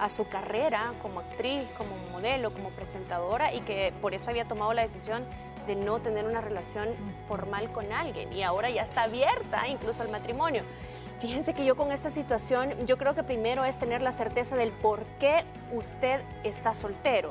a 0.00 0.10
su 0.10 0.26
carrera 0.26 0.92
como 1.00 1.20
actriz, 1.20 1.62
como 1.78 1.90
modelo, 2.10 2.52
como 2.52 2.70
presentadora 2.70 3.54
y 3.54 3.60
que 3.60 3.92
por 4.02 4.14
eso 4.14 4.30
había 4.30 4.46
tomado 4.46 4.72
la 4.72 4.82
decisión 4.82 5.24
de 5.68 5.76
no 5.76 6.00
tener 6.00 6.24
una 6.24 6.40
relación 6.40 6.88
formal 7.28 7.70
con 7.70 7.92
alguien 7.92 8.32
y 8.32 8.42
ahora 8.42 8.68
ya 8.68 8.82
está 8.82 9.04
abierta 9.04 9.68
incluso 9.68 10.02
al 10.02 10.08
matrimonio. 10.08 10.62
Fíjense 11.20 11.54
que 11.54 11.64
yo 11.64 11.76
con 11.76 11.92
esta 11.92 12.10
situación, 12.10 12.74
yo 12.84 12.98
creo 12.98 13.14
que 13.14 13.22
primero 13.22 13.64
es 13.64 13.78
tener 13.78 14.02
la 14.02 14.10
certeza 14.10 14.56
del 14.56 14.72
por 14.72 15.04
qué 15.20 15.44
usted 15.72 16.20
está 16.42 16.74
soltero. 16.74 17.28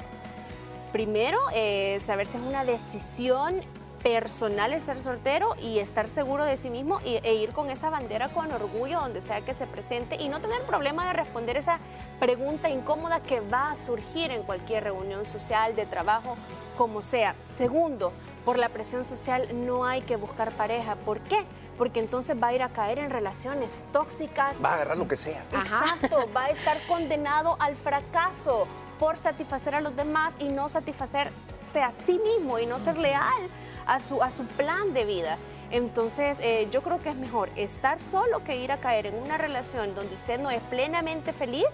Primero, 0.93 1.39
eh, 1.53 1.97
saber 1.99 2.25
si 2.25 2.37
es 2.37 2.43
una 2.43 2.63
decisión 2.63 3.61
personal 4.09 4.71
estar 4.73 4.99
soltero 4.99 5.55
y 5.59 5.79
estar 5.79 6.07
seguro 6.07 6.45
de 6.45 6.57
sí 6.57 6.69
mismo 6.69 6.99
y- 7.03 7.15
e 7.23 7.33
ir 7.33 7.53
con 7.53 7.71
esa 7.71 7.89
bandera 7.89 8.29
con 8.29 8.51
orgullo 8.51 8.99
donde 8.99 9.19
sea 9.19 9.41
que 9.41 9.55
se 9.55 9.65
presente 9.65 10.15
y 10.17 10.29
no 10.29 10.39
tener 10.41 10.61
problema 10.61 11.07
de 11.07 11.13
responder 11.13 11.57
esa 11.57 11.79
pregunta 12.19 12.69
incómoda 12.69 13.19
que 13.21 13.39
va 13.39 13.71
a 13.71 13.75
surgir 13.75 14.29
en 14.29 14.43
cualquier 14.43 14.83
reunión 14.83 15.25
social, 15.25 15.75
de 15.75 15.87
trabajo, 15.87 16.37
como 16.77 17.01
sea. 17.01 17.33
Segundo, 17.45 18.13
por 18.45 18.59
la 18.59 18.69
presión 18.69 19.03
social 19.05 19.47
no 19.65 19.85
hay 19.87 20.03
que 20.03 20.17
buscar 20.17 20.51
pareja. 20.51 20.95
¿Por 20.97 21.19
qué? 21.21 21.43
Porque 21.75 21.99
entonces 21.99 22.37
va 22.41 22.49
a 22.49 22.53
ir 22.53 22.61
a 22.61 22.69
caer 22.69 22.99
en 22.99 23.09
relaciones 23.09 23.71
tóxicas, 23.91 24.63
Va 24.63 24.69
a 24.69 24.73
agarrar 24.75 24.97
lo 24.97 25.07
que 25.07 25.15
sea. 25.15 25.43
Exacto, 25.51 26.29
va 26.31 26.43
a 26.45 26.49
estar 26.49 26.77
condenado 26.87 27.57
al 27.59 27.75
fracaso 27.75 28.67
por 28.99 29.17
satisfacer 29.17 29.73
a 29.73 29.81
los 29.81 29.95
demás 29.95 30.35
y 30.37 30.49
no 30.49 30.69
satisfacerse 30.69 31.81
a 31.83 31.89
sí 31.89 32.19
mismo 32.23 32.59
y 32.59 32.67
no 32.67 32.77
ser 32.77 32.99
leal 32.99 33.49
a 33.85 33.99
su, 33.99 34.23
a 34.23 34.31
su 34.31 34.45
plan 34.45 34.93
de 34.93 35.05
vida. 35.05 35.37
Entonces, 35.71 36.37
eh, 36.41 36.67
yo 36.71 36.81
creo 36.81 36.99
que 37.01 37.09
es 37.09 37.15
mejor 37.15 37.49
estar 37.55 38.01
solo 38.01 38.43
que 38.43 38.57
ir 38.57 38.71
a 38.71 38.77
caer 38.77 39.07
en 39.07 39.15
una 39.15 39.37
relación 39.37 39.95
donde 39.95 40.13
usted 40.13 40.39
no 40.39 40.51
es 40.51 40.61
plenamente 40.63 41.33
feliz 41.33 41.67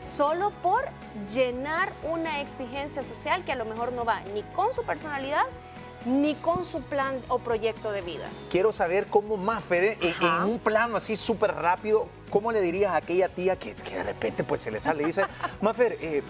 solo 0.00 0.50
por 0.62 0.84
llenar 1.32 1.92
una 2.10 2.40
exigencia 2.40 3.02
social 3.02 3.44
que 3.44 3.52
a 3.52 3.56
lo 3.56 3.64
mejor 3.64 3.92
no 3.92 4.04
va 4.04 4.20
ni 4.34 4.42
con 4.54 4.72
su 4.72 4.82
personalidad 4.82 5.44
ni 6.04 6.34
con 6.34 6.64
su 6.64 6.82
plan 6.82 7.20
o 7.28 7.38
proyecto 7.38 7.92
de 7.92 8.00
vida. 8.02 8.28
Quiero 8.50 8.72
saber 8.72 9.06
cómo 9.06 9.36
Maffer, 9.36 9.84
eh, 9.84 9.98
en, 10.00 10.26
en 10.26 10.42
un 10.44 10.58
plano 10.58 10.96
así 10.96 11.14
súper 11.14 11.54
rápido, 11.54 12.08
¿cómo 12.30 12.50
le 12.50 12.60
dirías 12.60 12.92
a 12.92 12.96
aquella 12.96 13.28
tía 13.28 13.56
que, 13.56 13.74
que 13.74 13.96
de 13.96 14.02
repente 14.02 14.42
pues 14.42 14.60
se 14.60 14.70
le 14.70 14.80
sale 14.80 15.04
y 15.04 15.06
dice, 15.06 15.24
Maffer, 15.60 15.98
eh, 16.00 16.22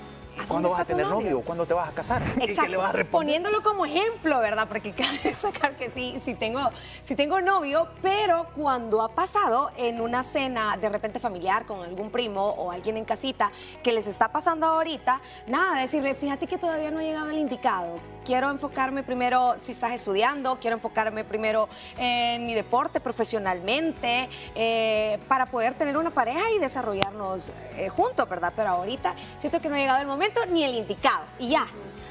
¿Cuándo 0.48 0.70
vas 0.70 0.80
a 0.80 0.84
tener 0.84 1.06
novio? 1.06 1.40
¿Cuándo 1.42 1.66
te 1.66 1.74
vas 1.74 1.88
a 1.88 1.92
casar? 1.92 2.22
Exacto. 2.40 2.70
le 2.70 2.76
vas 2.76 2.94
a 2.94 3.04
Poniéndolo 3.04 3.62
como 3.62 3.86
ejemplo, 3.86 4.38
¿verdad? 4.40 4.66
Porque 4.68 4.92
cabe 4.92 5.34
sacar 5.34 5.76
que 5.76 5.90
sí, 5.90 6.20
sí 6.24 6.34
tengo, 6.34 6.60
sí 7.02 7.14
tengo 7.14 7.40
novio, 7.40 7.88
pero 8.00 8.46
cuando 8.54 9.02
ha 9.02 9.08
pasado 9.10 9.70
en 9.76 10.00
una 10.00 10.22
cena 10.22 10.76
de 10.76 10.88
repente 10.88 11.18
familiar 11.18 11.66
con 11.66 11.80
algún 11.80 12.10
primo 12.10 12.50
o 12.50 12.70
alguien 12.70 12.96
en 12.96 13.04
casita 13.04 13.50
que 13.82 13.92
les 13.92 14.06
está 14.06 14.28
pasando 14.28 14.66
ahorita, 14.66 15.20
nada, 15.46 15.80
decirle, 15.80 16.14
fíjate 16.14 16.46
que 16.46 16.58
todavía 16.58 16.90
no 16.90 17.00
ha 17.00 17.02
llegado 17.02 17.30
el 17.30 17.38
indicado. 17.38 17.98
Quiero 18.24 18.50
enfocarme 18.50 19.02
primero, 19.02 19.54
si 19.58 19.72
estás 19.72 19.92
estudiando, 19.92 20.56
quiero 20.60 20.76
enfocarme 20.76 21.24
primero 21.24 21.68
en 21.98 22.46
mi 22.46 22.54
deporte 22.54 23.00
profesionalmente, 23.00 24.28
eh, 24.54 25.18
para 25.26 25.46
poder 25.46 25.74
tener 25.74 25.96
una 25.96 26.10
pareja 26.10 26.50
y 26.52 26.60
desarrollarnos 26.60 27.50
eh, 27.76 27.88
juntos, 27.88 28.28
¿verdad? 28.28 28.52
Pero 28.54 28.70
ahorita 28.70 29.16
siento 29.38 29.60
que 29.60 29.68
no 29.68 29.74
ha 29.74 29.78
llegado 29.78 30.00
el 30.00 30.06
momento 30.06 30.21
ni 30.50 30.64
el 30.64 30.74
indicado. 30.74 31.24
Y 31.38 31.50
ya. 31.50 31.66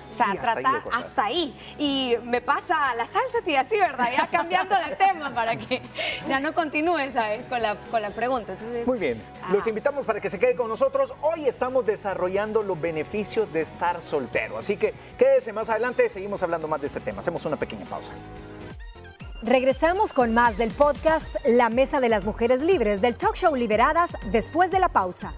O 0.09 0.13
sea, 0.13 0.27
Y 0.33 0.37
hasta 0.37 0.51
ahí 0.51 0.55
trata 0.55 0.75
de 0.77 0.81
cortar. 0.83 1.01
hasta 1.01 1.23
ahí. 1.23 1.55
Y 1.79 2.15
me 2.25 2.41
pasa 2.41 2.93
la 2.95 3.05
salsa, 3.05 3.41
tía, 3.45 3.61
así, 3.61 3.77
¿verdad? 3.77 4.09
Ya 4.11 4.27
cambiando 4.27 4.75
de 4.75 4.95
tema 4.97 5.33
para 5.33 5.55
que 5.55 5.81
ya 6.27 6.41
no 6.41 6.53
continúe, 6.53 7.11
¿sabes? 7.13 7.45
Con 7.45 7.61
la, 7.61 7.75
con 7.75 8.01
la 8.01 8.09
pregunta. 8.09 8.51
Entonces, 8.51 8.85
Muy 8.85 8.99
bien, 8.99 9.21
ah, 9.41 9.49
los 9.53 9.65
invitamos 9.67 10.03
para 10.03 10.19
que 10.19 10.29
se 10.29 10.37
quede 10.37 10.55
con 10.57 10.67
nosotros. 10.67 11.13
Hoy 11.21 11.45
estamos 11.45 11.85
desarrollando 11.85 12.61
los 12.61 12.79
beneficios 12.79 13.53
de 13.53 13.61
estar 13.61 14.01
soltero, 14.01 14.57
así 14.57 14.75
que 14.75 14.93
quédese 15.17 15.53
más 15.53 15.69
adelante, 15.69 16.09
seguimos 16.09 16.43
hablando 16.43 16.67
más 16.67 16.81
de 16.81 16.87
este 16.87 16.99
tema. 16.99 17.19
Hacemos 17.19 17.45
una 17.45 17.55
pequeña 17.55 17.85
pausa. 17.85 18.11
Regresamos 19.43 20.11
con 20.11 20.33
más 20.33 20.57
del 20.57 20.71
podcast 20.71 21.33
La 21.45 21.69
Mesa 21.69 21.99
de 22.01 22.09
las 22.09 22.25
Mujeres 22.25 22.61
Libres 22.61 22.99
del 23.01 23.15
talk 23.15 23.35
show 23.35 23.55
Liberadas 23.55 24.11
después 24.31 24.69
de 24.71 24.79
la 24.79 24.89
pausa. 24.89 25.33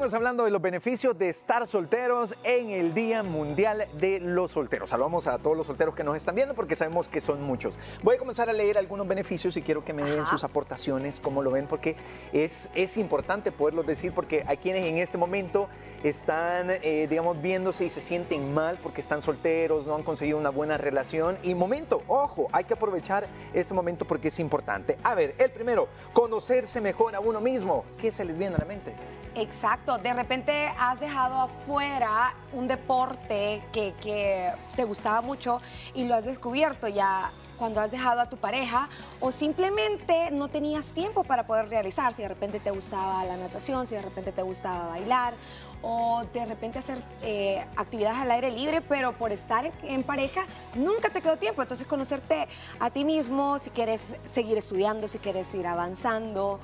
Seguimos 0.00 0.14
hablando 0.14 0.44
de 0.46 0.50
los 0.50 0.62
beneficios 0.62 1.18
de 1.18 1.28
estar 1.28 1.66
solteros 1.66 2.34
en 2.42 2.70
el 2.70 2.94
Día 2.94 3.22
Mundial 3.22 3.86
de 4.00 4.18
los 4.18 4.52
Solteros. 4.52 4.88
Saludamos 4.88 5.26
a 5.26 5.36
todos 5.36 5.54
los 5.54 5.66
solteros 5.66 5.94
que 5.94 6.02
nos 6.02 6.16
están 6.16 6.34
viendo 6.34 6.54
porque 6.54 6.74
sabemos 6.74 7.06
que 7.06 7.20
son 7.20 7.42
muchos. 7.42 7.78
Voy 8.02 8.16
a 8.16 8.18
comenzar 8.18 8.48
a 8.48 8.54
leer 8.54 8.78
algunos 8.78 9.06
beneficios 9.06 9.58
y 9.58 9.60
quiero 9.60 9.84
que 9.84 9.92
me 9.92 10.02
den 10.02 10.24
sus 10.24 10.42
aportaciones, 10.42 11.20
cómo 11.20 11.42
lo 11.42 11.50
ven, 11.50 11.66
porque 11.66 11.96
es, 12.32 12.70
es 12.74 12.96
importante 12.96 13.52
poderlos 13.52 13.84
decir 13.86 14.14
porque 14.14 14.42
hay 14.46 14.56
quienes 14.56 14.86
en 14.86 14.96
este 14.96 15.18
momento 15.18 15.68
están, 16.02 16.70
eh, 16.70 17.06
digamos, 17.06 17.42
viéndose 17.42 17.84
y 17.84 17.90
se 17.90 18.00
sienten 18.00 18.54
mal 18.54 18.78
porque 18.82 19.02
están 19.02 19.20
solteros, 19.20 19.86
no 19.86 19.96
han 19.96 20.02
conseguido 20.02 20.38
una 20.38 20.48
buena 20.48 20.78
relación. 20.78 21.36
Y 21.42 21.54
momento, 21.54 22.02
ojo, 22.08 22.48
hay 22.52 22.64
que 22.64 22.72
aprovechar 22.72 23.28
este 23.52 23.74
momento 23.74 24.06
porque 24.06 24.28
es 24.28 24.38
importante. 24.38 24.96
A 25.02 25.14
ver, 25.14 25.34
el 25.36 25.50
primero, 25.50 25.88
conocerse 26.14 26.80
mejor 26.80 27.14
a 27.14 27.20
uno 27.20 27.42
mismo. 27.42 27.84
¿Qué 28.00 28.10
se 28.10 28.24
les 28.24 28.38
viene 28.38 28.56
a 28.56 28.60
la 28.60 28.64
mente? 28.64 28.94
Exacto, 29.36 29.98
de 29.98 30.12
repente 30.12 30.70
has 30.78 30.98
dejado 30.98 31.40
afuera 31.40 32.34
un 32.52 32.66
deporte 32.66 33.62
que, 33.72 33.94
que 34.02 34.50
te 34.74 34.84
gustaba 34.84 35.20
mucho 35.20 35.60
y 35.94 36.04
lo 36.04 36.16
has 36.16 36.24
descubierto 36.24 36.88
ya 36.88 37.30
cuando 37.56 37.80
has 37.80 37.90
dejado 37.90 38.22
a 38.22 38.28
tu 38.30 38.38
pareja 38.38 38.88
o 39.20 39.30
simplemente 39.30 40.30
no 40.32 40.48
tenías 40.48 40.86
tiempo 40.86 41.24
para 41.24 41.46
poder 41.46 41.68
realizar, 41.68 42.14
si 42.14 42.22
de 42.22 42.28
repente 42.28 42.58
te 42.58 42.70
gustaba 42.70 43.22
la 43.24 43.36
natación, 43.36 43.86
si 43.86 43.94
de 43.94 44.02
repente 44.02 44.32
te 44.32 44.42
gustaba 44.42 44.88
bailar 44.88 45.34
o 45.82 46.24
de 46.32 46.46
repente 46.46 46.78
hacer 46.78 47.02
eh, 47.22 47.64
actividades 47.76 48.18
al 48.18 48.30
aire 48.30 48.50
libre, 48.50 48.80
pero 48.80 49.12
por 49.12 49.30
estar 49.30 49.70
en 49.82 50.02
pareja 50.02 50.46
nunca 50.74 51.10
te 51.10 51.20
quedó 51.20 51.36
tiempo. 51.36 51.62
Entonces 51.62 51.86
conocerte 51.86 52.48
a 52.78 52.90
ti 52.90 53.04
mismo, 53.04 53.58
si 53.58 53.70
quieres 53.70 54.16
seguir 54.24 54.58
estudiando, 54.58 55.06
si 55.06 55.18
quieres 55.18 55.52
ir 55.54 55.66
avanzando, 55.66 56.60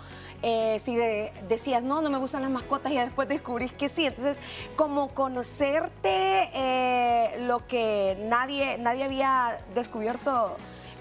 eh, 0.48 0.78
si 0.84 0.94
de- 0.94 1.32
decías, 1.48 1.82
no, 1.82 2.00
no 2.02 2.08
me 2.08 2.18
gustan 2.18 2.40
las 2.42 2.50
mascotas 2.52 2.92
y 2.92 2.96
después 2.96 3.26
descubrís 3.28 3.72
que 3.72 3.88
sí. 3.88 4.06
Entonces, 4.06 4.38
como 4.76 5.08
conocerte 5.08 6.48
eh, 6.54 7.38
lo 7.40 7.66
que 7.66 8.16
nadie, 8.28 8.78
nadie 8.78 9.02
había 9.02 9.58
descubierto 9.74 10.56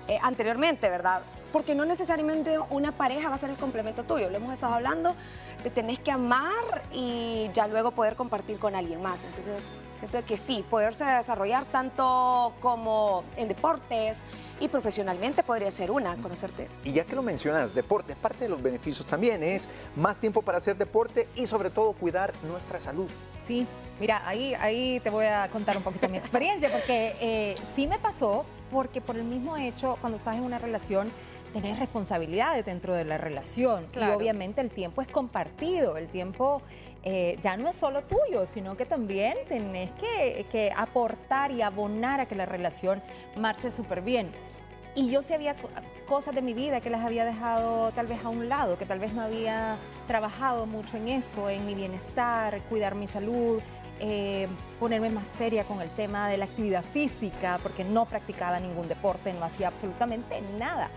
eh, 0.07 0.17
anteriormente, 0.23 0.89
¿verdad? 0.89 1.21
Porque 1.51 1.75
no 1.75 1.85
necesariamente 1.85 2.59
una 2.69 2.91
pareja 2.91 3.29
va 3.29 3.35
a 3.35 3.37
ser 3.37 3.49
el 3.49 3.57
complemento 3.57 4.03
tuyo. 4.03 4.29
Lo 4.29 4.37
hemos 4.37 4.53
estado 4.53 4.73
hablando, 4.73 5.15
te 5.63 5.69
tenés 5.69 5.99
que 5.99 6.11
amar 6.11 6.53
y 6.91 7.49
ya 7.53 7.67
luego 7.67 7.91
poder 7.91 8.15
compartir 8.15 8.59
con 8.59 8.75
alguien 8.75 9.01
más. 9.01 9.23
Entonces, 9.23 9.69
siento 9.97 10.23
que 10.25 10.37
sí, 10.37 10.65
poderse 10.69 11.05
desarrollar 11.05 11.65
tanto 11.65 12.53
como 12.59 13.23
en 13.35 13.47
deportes 13.47 14.23
y 14.59 14.67
profesionalmente 14.67 15.43
podría 15.43 15.71
ser 15.71 15.91
una, 15.91 16.15
conocerte. 16.17 16.69
Y 16.83 16.93
ya 16.93 17.05
que 17.05 17.15
lo 17.15 17.21
mencionas, 17.21 17.73
deporte, 17.73 18.15
parte 18.15 18.45
de 18.45 18.49
los 18.49 18.61
beneficios 18.61 19.05
también 19.07 19.43
es 19.43 19.69
más 19.95 20.19
tiempo 20.19 20.41
para 20.41 20.57
hacer 20.57 20.77
deporte 20.77 21.27
y 21.35 21.47
sobre 21.47 21.69
todo 21.69 21.93
cuidar 21.93 22.33
nuestra 22.43 22.79
salud. 22.79 23.07
Sí, 23.37 23.67
mira, 23.99 24.27
ahí, 24.27 24.53
ahí 24.55 24.99
te 25.01 25.09
voy 25.09 25.25
a 25.25 25.49
contar 25.49 25.77
un 25.77 25.83
poquito 25.83 26.07
mi 26.09 26.17
experiencia, 26.25 26.71
porque 26.71 27.15
eh, 27.19 27.55
sí 27.75 27.87
me 27.87 27.99
pasó, 27.99 28.45
porque 28.71 29.01
por 29.01 29.15
el 29.15 29.23
mismo 29.23 29.57
hecho, 29.57 29.97
cuando 30.01 30.17
estás 30.17 30.35
en 30.35 30.43
una 30.43 30.57
relación, 30.57 31.11
tenés 31.55 31.79
responsabilidades 31.79 32.65
dentro 32.65 32.93
de 32.93 33.05
la 33.05 33.17
relación. 33.17 33.85
Claro. 33.93 34.11
Y 34.11 34.15
obviamente 34.17 34.59
el 34.59 34.69
tiempo 34.69 35.01
es 35.01 35.07
compartido, 35.07 35.95
el 35.95 36.09
tiempo 36.09 36.61
eh, 37.03 37.37
ya 37.41 37.55
no 37.55 37.69
es 37.69 37.77
solo 37.77 38.03
tuyo, 38.03 38.45
sino 38.45 38.75
que 38.75 38.85
también 38.85 39.37
tenés 39.47 39.89
que, 39.93 40.45
que 40.51 40.73
aportar 40.75 41.51
y 41.51 41.61
abonar 41.61 42.19
a 42.19 42.25
que 42.25 42.35
la 42.35 42.45
relación 42.45 43.01
marche 43.37 43.71
súper 43.71 44.01
bien. 44.01 44.29
Y 44.95 45.09
yo 45.09 45.23
sí 45.23 45.33
había 45.33 45.53
co- 45.55 45.69
cosas 46.07 46.35
de 46.35 46.41
mi 46.41 46.53
vida 46.53 46.81
que 46.81 46.89
las 46.89 47.05
había 47.05 47.23
dejado 47.23 47.91
tal 47.93 48.07
vez 48.07 48.19
a 48.25 48.29
un 48.29 48.49
lado, 48.49 48.77
que 48.77 48.85
tal 48.85 48.99
vez 48.99 49.13
no 49.13 49.21
había 49.21 49.77
trabajado 50.07 50.65
mucho 50.65 50.97
en 50.97 51.07
eso, 51.07 51.49
en 51.49 51.65
mi 51.65 51.73
bienestar, 51.73 52.61
cuidar 52.63 52.95
mi 52.95 53.07
salud, 53.07 53.61
eh, 54.01 54.47
ponerme 54.77 55.09
más 55.09 55.27
seria 55.29 55.63
con 55.63 55.81
el 55.81 55.89
tema 55.91 56.27
de 56.27 56.37
la 56.37 56.45
actividad 56.45 56.83
física, 56.93 57.59
porque 57.63 57.85
no 57.85 58.05
practicaba 58.05 58.59
ningún 58.59 58.89
deporte, 58.89 59.31
no 59.33 59.45
hacía 59.45 59.67
absolutamente 59.69 60.41
nada. 60.59 60.89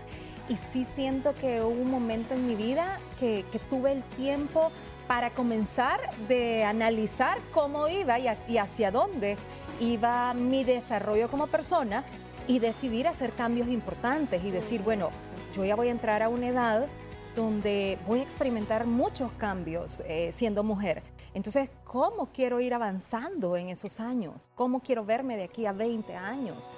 Y 0.49 0.57
sí 0.73 0.85
siento 0.95 1.35
que 1.35 1.61
hubo 1.61 1.69
un 1.69 1.91
momento 1.91 2.33
en 2.33 2.47
mi 2.47 2.55
vida 2.55 2.99
que, 3.19 3.45
tuve 3.69 3.91
el 3.91 4.03
tiempo 4.03 4.71
para 5.07 5.29
comenzar 5.29 5.99
de 6.27 6.63
analizar 6.63 7.37
cómo 7.51 7.87
iba 7.87 8.17
y 8.19 8.57
hacia 8.57 8.91
dónde 8.91 9.37
iba 9.79 10.33
mi 10.33 10.63
desarrollo 10.63 11.29
como 11.29 11.47
persona 11.47 12.03
y 12.47 12.57
decidir 12.59 13.07
hacer 13.07 13.31
cambios 13.31 13.67
importantes 13.67 14.43
y 14.43 14.49
decir, 14.49 14.81
bueno, 14.81 15.09
yo 15.53 15.63
ya 15.63 15.75
voy 15.75 15.89
a 15.89 15.91
entrar 15.91 16.23
a 16.23 16.29
una 16.29 16.47
edad 16.47 16.87
donde 17.35 17.99
voy 18.07 18.19
a 18.19 18.23
experimentar 18.23 18.87
muchos 18.87 19.31
cambios 19.33 20.01
eh, 20.07 20.31
siendo 20.33 20.63
mujer. 20.63 21.03
Entonces, 21.35 21.69
¿cómo 21.83 22.31
quiero 22.33 22.59
ir 22.59 22.73
avanzando 22.73 23.55
en 23.55 23.69
esos 23.69 23.99
años? 23.99 24.49
¿Cómo 24.55 24.81
quiero 24.81 25.05
verme 25.05 25.37
de 25.37 25.43
aquí 25.43 25.67
a 25.67 25.73
20 25.73 26.15
años? 26.15 26.69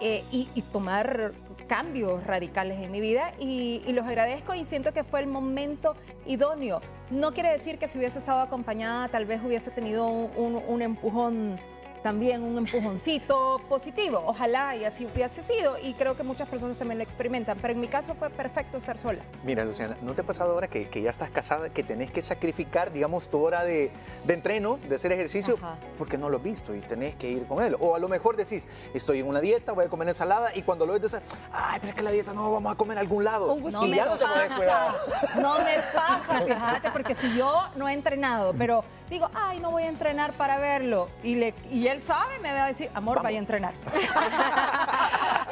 Eh, 0.00 0.24
y, 0.30 0.62
tomar 0.72 1.32
cambios 1.66 2.24
radicales 2.24 2.80
en 2.80 2.92
mi 2.92 3.00
vida 3.00 3.34
y, 3.40 3.82
y 3.84 3.92
los 3.92 4.06
agradezco 4.06 4.54
y 4.54 4.64
siento 4.64 4.92
que 4.92 5.02
fue 5.02 5.20
el 5.20 5.26
momento 5.26 5.96
idóneo. 6.24 6.80
No 7.10 7.32
quiere 7.32 7.50
decir 7.50 7.78
que 7.78 7.88
si 7.88 7.98
hubiese 7.98 8.18
estado 8.18 8.40
acompañada 8.40 9.08
tal 9.08 9.26
vez 9.26 9.42
hubiese 9.44 9.70
tenido 9.70 10.06
un 10.06 10.82
empujón 10.82 11.56
también 12.02 12.42
un 12.42 12.58
empujoncito 12.58 13.60
positivo. 13.68 14.22
Ojalá 14.26 14.76
y 14.76 14.84
así 14.84 15.06
hubiese 15.06 15.42
sido 15.42 15.78
y 15.78 15.94
creo 15.94 16.16
que 16.16 16.22
muchas 16.22 16.48
personas 16.48 16.78
también 16.78 16.98
lo 16.98 17.04
experimentan, 17.04 17.58
pero 17.60 17.74
en 17.74 17.80
mi 17.80 17.88
caso 17.88 18.14
fue 18.14 18.30
perfecto 18.30 18.78
estar 18.78 18.98
sola. 18.98 19.22
Mira, 19.44 19.64
Luciana, 19.64 19.96
¿no 20.02 20.14
te 20.14 20.22
ha 20.22 20.24
pasado 20.24 20.52
ahora 20.52 20.68
que, 20.68 20.88
que 20.88 21.02
ya 21.02 21.10
estás 21.10 21.30
casada, 21.30 21.70
que 21.70 21.82
tenés 21.82 22.10
que 22.10 22.22
sacrificar, 22.22 22.92
digamos, 22.92 23.28
tu 23.28 23.42
hora 23.42 23.64
de, 23.64 23.90
de 24.24 24.34
entreno, 24.34 24.78
de 24.88 24.94
hacer 24.94 25.12
ejercicio, 25.12 25.56
Ajá. 25.58 25.76
porque 25.96 26.18
no 26.18 26.28
lo 26.28 26.38
has 26.38 26.42
visto 26.42 26.74
y 26.74 26.80
tenés 26.80 27.14
que 27.16 27.30
ir 27.30 27.46
con 27.46 27.62
él? 27.62 27.76
O 27.80 27.94
a 27.94 27.98
lo 27.98 28.08
mejor 28.08 28.36
decís, 28.36 28.68
estoy 28.94 29.20
en 29.20 29.26
una 29.26 29.40
dieta, 29.40 29.72
voy 29.72 29.86
a 29.86 29.88
comer 29.88 30.08
ensalada 30.08 30.50
y 30.54 30.62
cuando 30.62 30.86
lo 30.86 30.92
ves, 30.92 31.02
dices, 31.02 31.20
ay, 31.52 31.78
pero 31.80 31.90
es 31.90 31.94
que 31.94 32.02
la 32.02 32.10
dieta 32.10 32.32
no, 32.32 32.52
vamos 32.52 32.72
a 32.72 32.76
comer 32.76 32.98
a 32.98 33.00
algún 33.00 33.24
lado. 33.24 33.56
No 33.58 33.86
y 33.86 33.90
me 33.90 33.96
ya 33.96 34.06
no 34.06 34.16
te 34.16 34.26
podés 34.26 34.52
cuidar. 34.52 34.94
no 35.40 35.58
me 35.58 35.78
pasa, 35.94 36.40
fíjate, 36.40 36.90
porque 36.90 37.14
si 37.14 37.36
yo 37.36 37.68
no 37.76 37.88
he 37.88 37.92
entrenado, 37.92 38.52
pero 38.56 38.84
digo, 39.08 39.30
ay, 39.34 39.60
no 39.60 39.70
voy 39.70 39.84
a 39.84 39.88
entrenar 39.88 40.32
para 40.32 40.58
verlo, 40.58 41.08
y, 41.22 41.34
le, 41.34 41.54
y 41.70 41.88
él 41.88 42.02
sabe, 42.02 42.38
me 42.40 42.52
va 42.52 42.64
a 42.64 42.68
decir, 42.68 42.90
amor, 42.94 43.22
vaya 43.22 43.38
a 43.38 43.40
entrenar. 43.40 43.74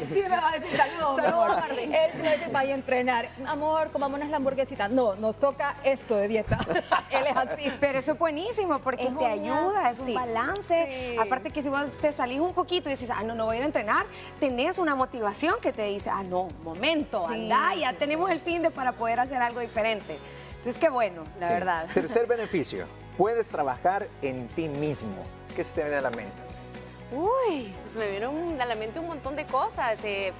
él 0.00 0.08
sí 0.12 0.22
me 0.22 0.28
va 0.28 0.48
a 0.48 0.52
decir, 0.52 0.76
saludos, 0.76 1.18
amor. 1.18 1.50
Él 1.70 2.10
sí 2.12 2.18
me 2.18 2.24
va 2.24 2.28
a 2.28 2.36
decir, 2.36 2.52
vaya 2.52 2.72
a 2.72 2.76
entrenar. 2.76 3.28
Amor, 3.46 3.90
comámonos 3.90 4.28
la 4.28 4.36
hamburguesita. 4.36 4.88
No, 4.88 5.14
nos 5.16 5.38
toca 5.38 5.76
esto 5.84 6.16
de 6.16 6.28
dieta. 6.28 6.58
él 7.10 7.26
es 7.26 7.36
así. 7.36 7.72
Pero 7.80 7.98
eso 7.98 8.12
es 8.12 8.18
buenísimo 8.18 8.78
porque 8.80 9.04
Es 9.04 9.18
te 9.18 9.26
ayuda, 9.26 9.90
es 9.90 9.98
un 10.00 10.14
balance. 10.14 10.88
Sí. 10.90 11.16
Aparte 11.18 11.50
que 11.50 11.62
si 11.62 11.68
vos 11.68 11.90
te 12.00 12.12
salís 12.12 12.40
un 12.40 12.52
poquito 12.52 12.88
y 12.88 12.92
dices, 12.92 13.10
ah, 13.10 13.22
no, 13.22 13.34
no 13.34 13.46
voy 13.46 13.56
a 13.56 13.58
ir 13.58 13.62
a 13.62 13.66
entrenar, 13.66 14.06
tenés 14.38 14.78
una 14.78 14.94
motivación 14.94 15.56
que 15.60 15.72
te 15.72 15.84
dice, 15.84 16.10
ah, 16.10 16.22
no, 16.22 16.48
momento, 16.62 17.26
Sí, 17.28 17.34
anda, 17.34 17.74
ya 17.74 17.92
tenemos 17.92 18.30
el 18.30 18.40
fin 18.40 18.62
de 18.62 18.70
para 18.70 18.92
poder 18.92 19.20
hacer 19.20 19.40
algo 19.42 19.60
diferente. 19.60 20.18
Entonces, 20.60 20.78
qué 20.78 20.90
bueno, 20.90 21.24
la 21.38 21.46
Sí. 21.46 21.52
verdad. 21.54 21.88
Tercer 21.94 22.26
beneficio, 22.28 22.86
puedes 23.16 23.48
trabajar 23.48 24.06
en 24.20 24.46
ti 24.48 24.68
mismo. 24.68 25.22
¿Qué 25.56 25.64
se 25.64 25.74
te 25.74 25.80
viene 25.82 25.96
a 25.96 26.02
la 26.02 26.10
mente? 26.10 26.42
Uy, 27.12 27.74
pues 27.84 27.96
me 27.96 28.10
vieron 28.10 28.60
a 28.60 28.66
la 28.66 28.74
mente 28.74 28.98
un 29.00 29.06
montón 29.08 29.36
de 29.36 29.46
cosas. 29.46 29.98
eh, 30.04 30.32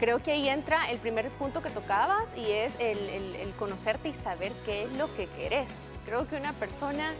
creo 0.00 0.18
que 0.18 0.32
ahí 0.32 0.48
entra 0.48 0.90
el 0.90 0.98
primer 0.98 1.30
punto 1.30 1.62
que 1.62 1.70
tocabas 1.70 2.34
y 2.36 2.50
es 2.50 2.74
el, 2.80 3.52
conocerte 3.58 4.08
y 4.08 4.14
saber 4.14 4.52
qué 4.64 4.82
es 4.84 4.92
lo 4.96 5.14
que 5.14 5.28
querés. 5.28 5.70
Creo 6.04 6.26
que 6.26 6.36
una 6.36 6.52
persona 6.54 7.12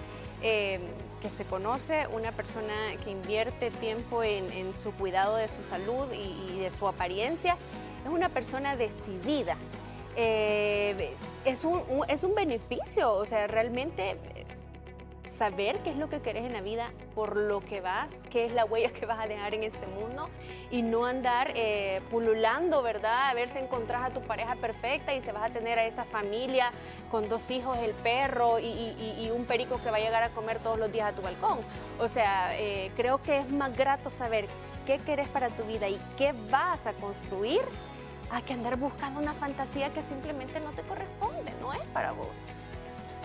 eh, 0.43 0.81
que 1.23 1.31
se 1.31 1.45
conoce, 1.45 2.07
una 2.09 2.33
persona 2.33 2.75
que 3.03 3.11
invierte 3.11 3.71
tiempo 3.71 4.23
en, 4.23 4.75
su 4.75 4.93
cuidado 4.93 5.37
de 5.37 5.49
su 5.49 5.63
salud 5.63 6.09
y, 6.13 6.59
de 6.59 6.71
su 6.71 6.87
apariencia, 6.89 7.57
es 8.05 8.11
una 8.13 8.29
persona 8.29 8.77
decidida. 8.77 9.57
Eh, 10.17 11.15
es, 11.45 11.65
un, 11.65 11.83
es 12.09 12.25
un 12.25 12.35
beneficio, 12.35 13.13
o 13.13 13.27
sea, 13.27 13.47
realmente 13.47 14.17
saber 15.35 15.79
qué 15.81 15.91
es 15.91 15.97
lo 15.97 16.09
que 16.09 16.21
querés 16.21 16.45
en 16.45 16.53
la 16.53 16.61
vida, 16.61 16.93
por 17.15 17.37
lo 17.37 17.61
que 17.61 17.81
vas, 17.81 18.13
qué 18.31 18.47
es 18.47 18.53
la 18.53 18.65
huella 18.65 18.93
que 18.93 19.07
vas 19.07 19.19
a 19.19 19.27
dejar 19.27 19.55
en 19.55 19.65
este 19.65 19.87
mundo 19.87 20.29
y 20.71 20.83
no 20.83 21.05
andar 21.05 21.53
eh, 21.55 22.01
pululando, 22.11 22.83
¿verdad? 22.83 23.31
A 23.31 23.35
ver 23.35 23.49
si 23.49 23.59
encontrás 23.59 24.03
a 24.05 24.11
tu 24.11 24.21
pareja 24.21 24.55
perfecta 24.57 25.15
y 25.15 25.23
se 25.23 25.33
vas 25.33 25.51
a 25.51 25.53
tener 25.53 25.79
a 25.79 25.85
esa 25.85 26.05
familia 26.05 26.71
con 27.11 27.29
dos 27.29 27.51
hijos, 27.51 27.77
el 27.79 27.93
perro 27.93 28.59
y, 28.59 29.31
un 29.35 29.47
perico 29.47 29.81
que 29.83 29.91
va 29.91 29.97
a 29.97 30.01
llegar 30.01 30.23
a 30.23 30.29
comer 30.29 30.61
todos 30.61 30.79
los 30.79 30.93
días 30.93 31.13
a 31.13 31.13
tu 31.13 31.23
balcón. 31.23 31.59
O 31.99 32.07
sea, 32.07 32.57
eh, 32.59 32.93
creo 32.97 33.21
que 33.21 33.39
es 33.39 33.51
más 33.51 33.77
grato 33.77 34.11
saber 34.11 34.47
qué 34.87 34.99
querés 34.99 35.27
para 35.29 35.49
tu 35.49 35.65
vida 35.65 35.89
y 35.89 35.99
qué 36.17 36.33
vas 36.51 36.87
a 36.87 36.93
construir 36.93 37.63
a 38.35 38.43
que 38.43 38.53
andar 38.53 38.77
buscando 38.77 39.21
una 39.21 39.35
fantasía 39.35 39.93
que 39.93 40.03
simplemente 40.03 40.59
no 40.61 40.71
te 40.73 40.83
corresponde, 40.83 41.53
no 41.61 41.73
es 41.73 41.83
para 41.93 42.13
vos. 42.13 42.35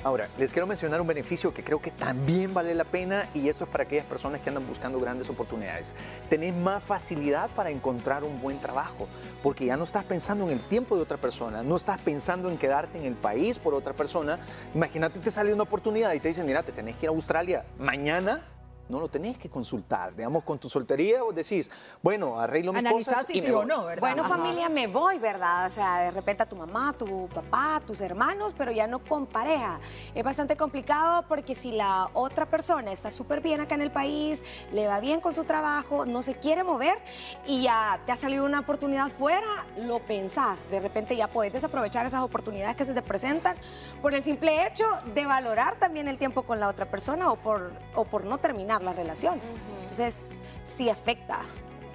Ahora, 0.02 0.30
les 0.38 0.54
quiero 0.54 0.66
mencionar 0.66 1.02
un 1.02 1.08
beneficio 1.08 1.54
que 1.54 1.62
creo 1.62 1.82
que 1.82 1.92
también 1.92 2.54
vale 2.54 2.74
la 2.74 2.86
pena 2.86 3.28
y 3.34 3.50
esto 3.50 3.66
es 3.66 3.70
para 3.70 3.84
aquellas 3.84 4.06
personas 4.06 4.40
que 4.40 4.48
andan 4.48 4.66
buscando 4.66 4.98
grandes 4.98 5.30
oportunidades. 5.30 5.94
Tenés 6.30 6.56
más 6.56 6.82
facilidad 6.82 7.50
para 7.50 7.70
encontrar 7.70 8.24
un 8.24 8.40
buen 8.40 8.60
trabajo 8.60 9.10
porque 9.44 9.66
ya 9.66 9.76
no 9.76 9.84
estás 9.84 10.06
pensando 10.06 10.46
en 10.46 10.52
el 10.52 10.64
tiempo 10.64 10.96
de 10.96 11.02
otra 11.02 11.18
persona, 11.18 11.64
no 11.64 11.76
estás 11.76 12.00
pensando 12.00 12.50
en 12.50 12.58
quedarte 12.58 12.98
en 12.98 13.06
el 13.06 13.16
país 13.16 13.60
por 13.60 13.74
otra 13.74 13.92
persona. 13.92 14.40
Imagínate 14.74 15.20
te 15.20 15.32
sale 15.32 15.54
una 15.54 15.64
oportunidad 15.64 16.14
y 16.14 16.22
te 16.22 16.30
dicen, 16.30 16.46
mira, 16.46 16.64
te 16.64 16.72
tenés 16.72 16.96
que 16.96 17.08
ir 17.08 17.10
a 17.10 17.14
Australia 17.14 17.66
mañana 17.78 18.42
no 18.90 19.00
lo 19.00 19.08
tenés 19.08 19.38
que 19.38 19.50
consultar. 19.50 20.16
Digamos, 20.16 20.44
con 20.44 20.58
tu 20.58 20.70
soltería 20.70 21.22
vos 21.22 21.34
decís, 21.34 21.70
bueno, 22.02 22.40
arreglo 22.40 22.74
mis 22.74 22.84
cosas 22.84 23.26
y 23.30 23.42
me 23.42 23.50
no, 23.50 23.86
¿verdad? 23.86 24.00
Bueno, 24.00 24.24
familia, 24.24 24.68
me 24.68 24.88
voy, 24.88 25.20
¿verdad? 25.20 25.68
O 25.68 25.70
sea, 25.70 26.00
de 26.02 26.12
repente 26.12 26.44
a 26.44 26.46
tu 26.48 26.56
mamá, 26.56 26.94
tu 26.94 27.30
papá, 27.30 27.82
tus 27.86 28.02
hermanos, 28.02 28.54
pero 28.58 28.72
ya 28.72 28.88
no 28.88 29.00
con 29.00 29.28
pareja. 29.28 29.80
Es 30.16 30.24
bastante 30.24 30.58
complicado 30.58 31.24
porque 31.28 31.54
si 31.54 31.72
la 31.72 32.10
otra 32.14 32.48
persona 32.48 32.92
está 32.92 33.12
súper 33.12 33.42
bien 33.42 33.62
acá 33.62 33.76
en 33.76 33.82
el 33.82 33.92
país, 33.92 34.44
le 34.74 34.88
va 34.88 35.00
bien 35.00 35.22
con 35.22 35.34
su 35.34 35.44
trabajo, 35.44 36.06
no 36.06 36.24
se 36.24 36.36
quiere 36.36 36.64
mover 36.64 36.98
y 37.46 37.64
ya 37.64 38.00
te 38.06 38.12
ha 38.12 38.16
salido 38.16 38.46
una 38.46 38.62
oportunidad 38.62 39.10
fuera, 39.10 39.66
lo 39.78 40.00
pensás. 40.00 40.70
De 40.72 40.80
repente 40.80 41.16
ya 41.16 41.28
puedes 41.28 41.54
desaprovechar 41.54 42.08
esas 42.08 42.22
oportunidades 42.22 42.76
que 42.76 42.86
se 42.86 42.94
te 42.94 43.04
presentan 43.04 43.56
por 44.02 44.16
el 44.16 44.24
simple 44.24 44.66
hecho 44.66 44.86
de 45.14 45.26
valorar 45.26 45.76
también 45.76 46.08
el 46.08 46.18
tiempo 46.18 46.42
con 46.42 46.60
la 46.60 46.68
otra 46.68 46.88
persona 46.88 47.32
o 47.32 47.36
por, 47.36 47.72
o 47.96 48.06
por 48.06 48.24
no 48.24 48.40
terminar 48.40 48.79
la 48.84 48.94
relación. 48.94 49.40
Entonces, 49.82 50.20
sí 50.64 50.90
afecta 50.90 51.42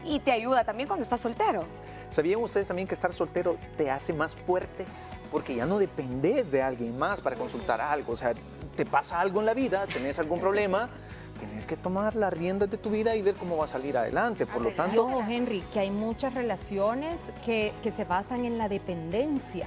y 0.05 0.21
te 0.21 0.33
ayuda 0.33 0.65
también 0.65 0.89
cuando 0.89 1.03
estás 1.03 1.21
soltero. 1.21 1.65
¿Sabían 2.11 2.41
ustedes 2.43 2.69
también 2.69 2.87
que 2.87 2.95
estar 2.95 3.13
soltero 3.13 3.57
te 3.77 3.91
hace 3.91 4.13
más 4.13 4.37
fuerte? 4.37 4.87
Porque 5.31 5.55
ya 5.55 5.67
no 5.67 5.79
dependes 5.79 6.51
de 6.51 6.63
alguien 6.63 6.97
más 6.97 7.21
para 7.21 7.37
consultar 7.37 7.81
algo. 7.81 8.13
O 8.13 8.17
sea, 8.17 8.35
te 8.77 8.87
pasa 8.87 9.21
algo 9.21 9.41
en 9.41 9.47
la 9.47 9.55
vida, 9.55 9.87
tenés 9.87 10.19
algún 10.19 10.39
problema, 10.39 10.91
tienes 11.39 11.67
que 11.67 11.77
tomar 11.77 12.15
las 12.15 12.33
riendas 12.33 12.71
de 12.71 12.77
tu 12.77 12.91
vida 12.91 13.17
y 13.17 13.23
ver 13.23 13.35
cómo 13.35 13.57
va 13.57 13.65
a 13.65 13.69
salir 13.69 13.97
adelante. 13.97 14.47
Por 14.47 14.63
lo 14.63 14.71
tanto... 14.73 15.09
No, 15.09 15.29
Henry, 15.29 15.63
que 15.73 15.81
hay 15.81 15.91
muchas 15.91 16.35
relaciones 16.35 17.21
que, 17.45 17.73
que 17.83 17.91
se 17.91 18.05
basan 18.05 18.45
en 18.45 18.59
la 18.59 18.69
dependencia 18.69 19.67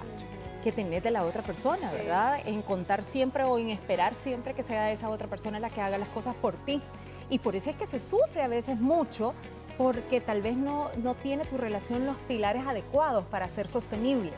que 0.64 0.72
tenés 0.72 1.04
de 1.04 1.12
la 1.12 1.24
otra 1.24 1.44
persona, 1.44 1.92
¿verdad? 1.92 2.40
En 2.46 2.62
contar 2.62 3.04
siempre 3.04 3.44
o 3.44 3.58
en 3.58 3.70
esperar 3.70 4.16
siempre 4.16 4.54
que 4.54 4.64
sea 4.64 4.92
esa 4.92 5.10
otra 5.10 5.28
persona 5.28 5.60
la 5.60 5.70
que 5.70 5.82
haga 5.82 5.98
las 5.98 6.10
cosas 6.10 6.36
por 6.36 6.56
ti. 6.66 6.82
Y 7.30 7.40
por 7.40 7.56
eso 7.56 7.70
es 7.70 7.76
que 7.76 7.88
se 7.88 8.00
sufre 8.00 8.42
a 8.42 8.48
veces 8.48 8.80
mucho 8.80 9.34
porque 9.78 10.22
tal 10.22 10.42
vez 10.42 10.58
no, 10.58 10.90
no 11.04 11.14
tiene 11.16 11.46
tu 11.46 11.58
relación 11.58 12.06
los 12.06 12.18
pilares 12.28 12.66
adecuados 12.66 13.26
para 13.26 13.48
ser 13.48 13.68
sostenible, 13.68 14.32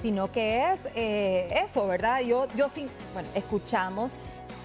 sino 0.00 0.32
que 0.32 0.72
es 0.72 0.88
eh, 0.94 1.48
eso, 1.64 1.86
¿verdad? 1.86 2.20
Yo, 2.20 2.48
yo 2.56 2.68
sí, 2.68 2.88
bueno, 3.12 3.28
escuchamos 3.34 4.16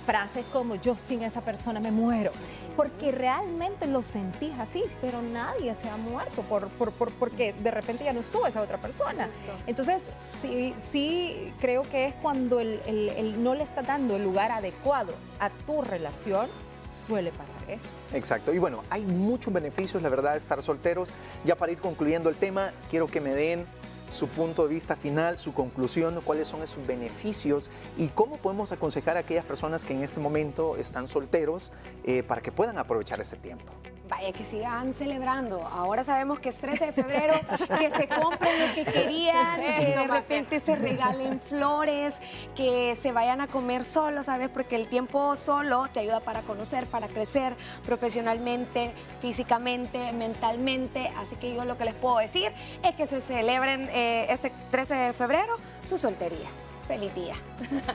frases 0.07 0.45
como 0.53 0.75
yo 0.75 0.95
sin 0.95 1.21
esa 1.21 1.41
persona 1.41 1.81
me 1.81 1.91
muero, 1.91 2.31
porque 2.77 3.11
realmente 3.11 3.87
lo 3.87 4.03
sentís 4.03 4.53
así, 4.57 4.81
pero 5.01 5.21
nadie 5.21 5.75
se 5.75 5.89
ha 5.89 5.97
muerto 5.97 6.43
por, 6.43 6.69
por, 6.69 7.11
porque 7.11 7.51
de 7.51 7.71
repente 7.71 8.05
ya 8.05 8.13
no 8.13 8.21
estuvo 8.21 8.47
esa 8.47 8.61
otra 8.61 8.77
persona. 8.77 9.29
Entonces, 9.67 10.01
sí, 10.41 10.73
sí 10.93 11.53
creo 11.59 11.83
que 11.83 12.05
es 12.05 12.13
cuando 12.15 12.61
el, 12.61 12.79
el 12.87 13.43
no 13.43 13.53
le 13.53 13.63
está 13.63 13.81
dando 13.81 14.15
el 14.15 14.23
lugar 14.23 14.49
adecuado 14.51 15.13
a 15.39 15.49
tu 15.49 15.81
relación 15.81 16.47
suele 16.91 17.31
pasar 17.31 17.69
eso. 17.69 17.89
Exacto. 18.13 18.53
Y 18.53 18.59
bueno, 18.59 18.83
hay 18.89 19.03
muchos 19.03 19.53
beneficios, 19.53 20.01
la 20.01 20.09
verdad, 20.09 20.33
de 20.33 20.37
estar 20.37 20.61
solteros. 20.61 21.09
Ya 21.45 21.55
para 21.55 21.71
ir 21.71 21.79
concluyendo 21.79 22.29
el 22.29 22.35
tema, 22.35 22.71
quiero 22.89 23.07
que 23.07 23.21
me 23.21 23.33
den 23.33 23.65
su 24.09 24.27
punto 24.27 24.63
de 24.63 24.73
vista 24.73 24.95
final, 24.95 25.37
su 25.37 25.53
conclusión, 25.53 26.21
cuáles 26.23 26.47
son 26.47 26.63
esos 26.63 26.85
beneficios 26.87 27.69
y 27.97 28.07
cómo 28.07 28.37
podemos 28.37 28.71
aconsejar 28.71 29.17
a 29.17 29.21
aquellas 29.21 29.45
personas 29.45 29.83
que 29.83 29.93
en 29.93 30.03
este 30.03 30.19
momento 30.19 30.77
están 30.77 31.07
solteros 31.07 31.71
eh, 32.03 32.23
para 32.23 32.41
que 32.41 32.51
puedan 32.51 32.77
aprovechar 32.77 33.19
este 33.19 33.35
tiempo. 33.35 33.73
Vaya, 34.07 34.31
que 34.31 34.43
sigan 34.43 34.93
celebrando. 34.93 35.65
Ahora 35.65 36.03
sabemos 36.03 36.39
que 36.39 36.49
es 36.49 36.55
13 36.57 36.87
de 36.87 36.91
febrero, 36.93 37.33
que 37.77 37.91
se 37.91 38.07
compren 38.07 38.67
lo 38.67 38.73
que 38.73 38.85
querían, 38.85 39.59
que 39.59 39.85
de 39.85 40.07
repente 40.07 40.59
se 40.59 40.75
regalen 40.75 41.41
flores, 41.41 42.17
que 42.55 42.95
se 42.95 43.11
vayan 43.11 43.41
a 43.41 43.47
comer 43.47 43.83
solos, 43.83 44.27
¿sabes? 44.27 44.49
Porque 44.49 44.77
el 44.77 44.87
tiempo 44.87 45.35
solo 45.35 45.87
te 45.91 45.99
ayuda 45.99 46.21
para 46.21 46.41
conocer, 46.41 46.85
para 46.87 47.07
crecer 47.07 47.53
profesionalmente, 47.85 48.93
físicamente, 49.19 50.13
mentalmente. 50.13 51.11
Así 51.17 51.35
que 51.35 51.53
yo 51.53 51.65
lo 51.65 51.77
que 51.77 51.85
les 51.85 51.93
puedo 51.93 52.17
decir 52.17 52.53
es 52.83 52.95
que 52.95 53.07
se 53.07 53.19
celebren 53.19 53.89
eh, 53.91 54.27
este 54.29 54.53
13 54.71 54.95
de 54.95 55.13
febrero 55.13 55.57
su 55.85 55.97
soltería. 55.97 56.47
Feliz 56.87 57.13
día. 57.13 57.35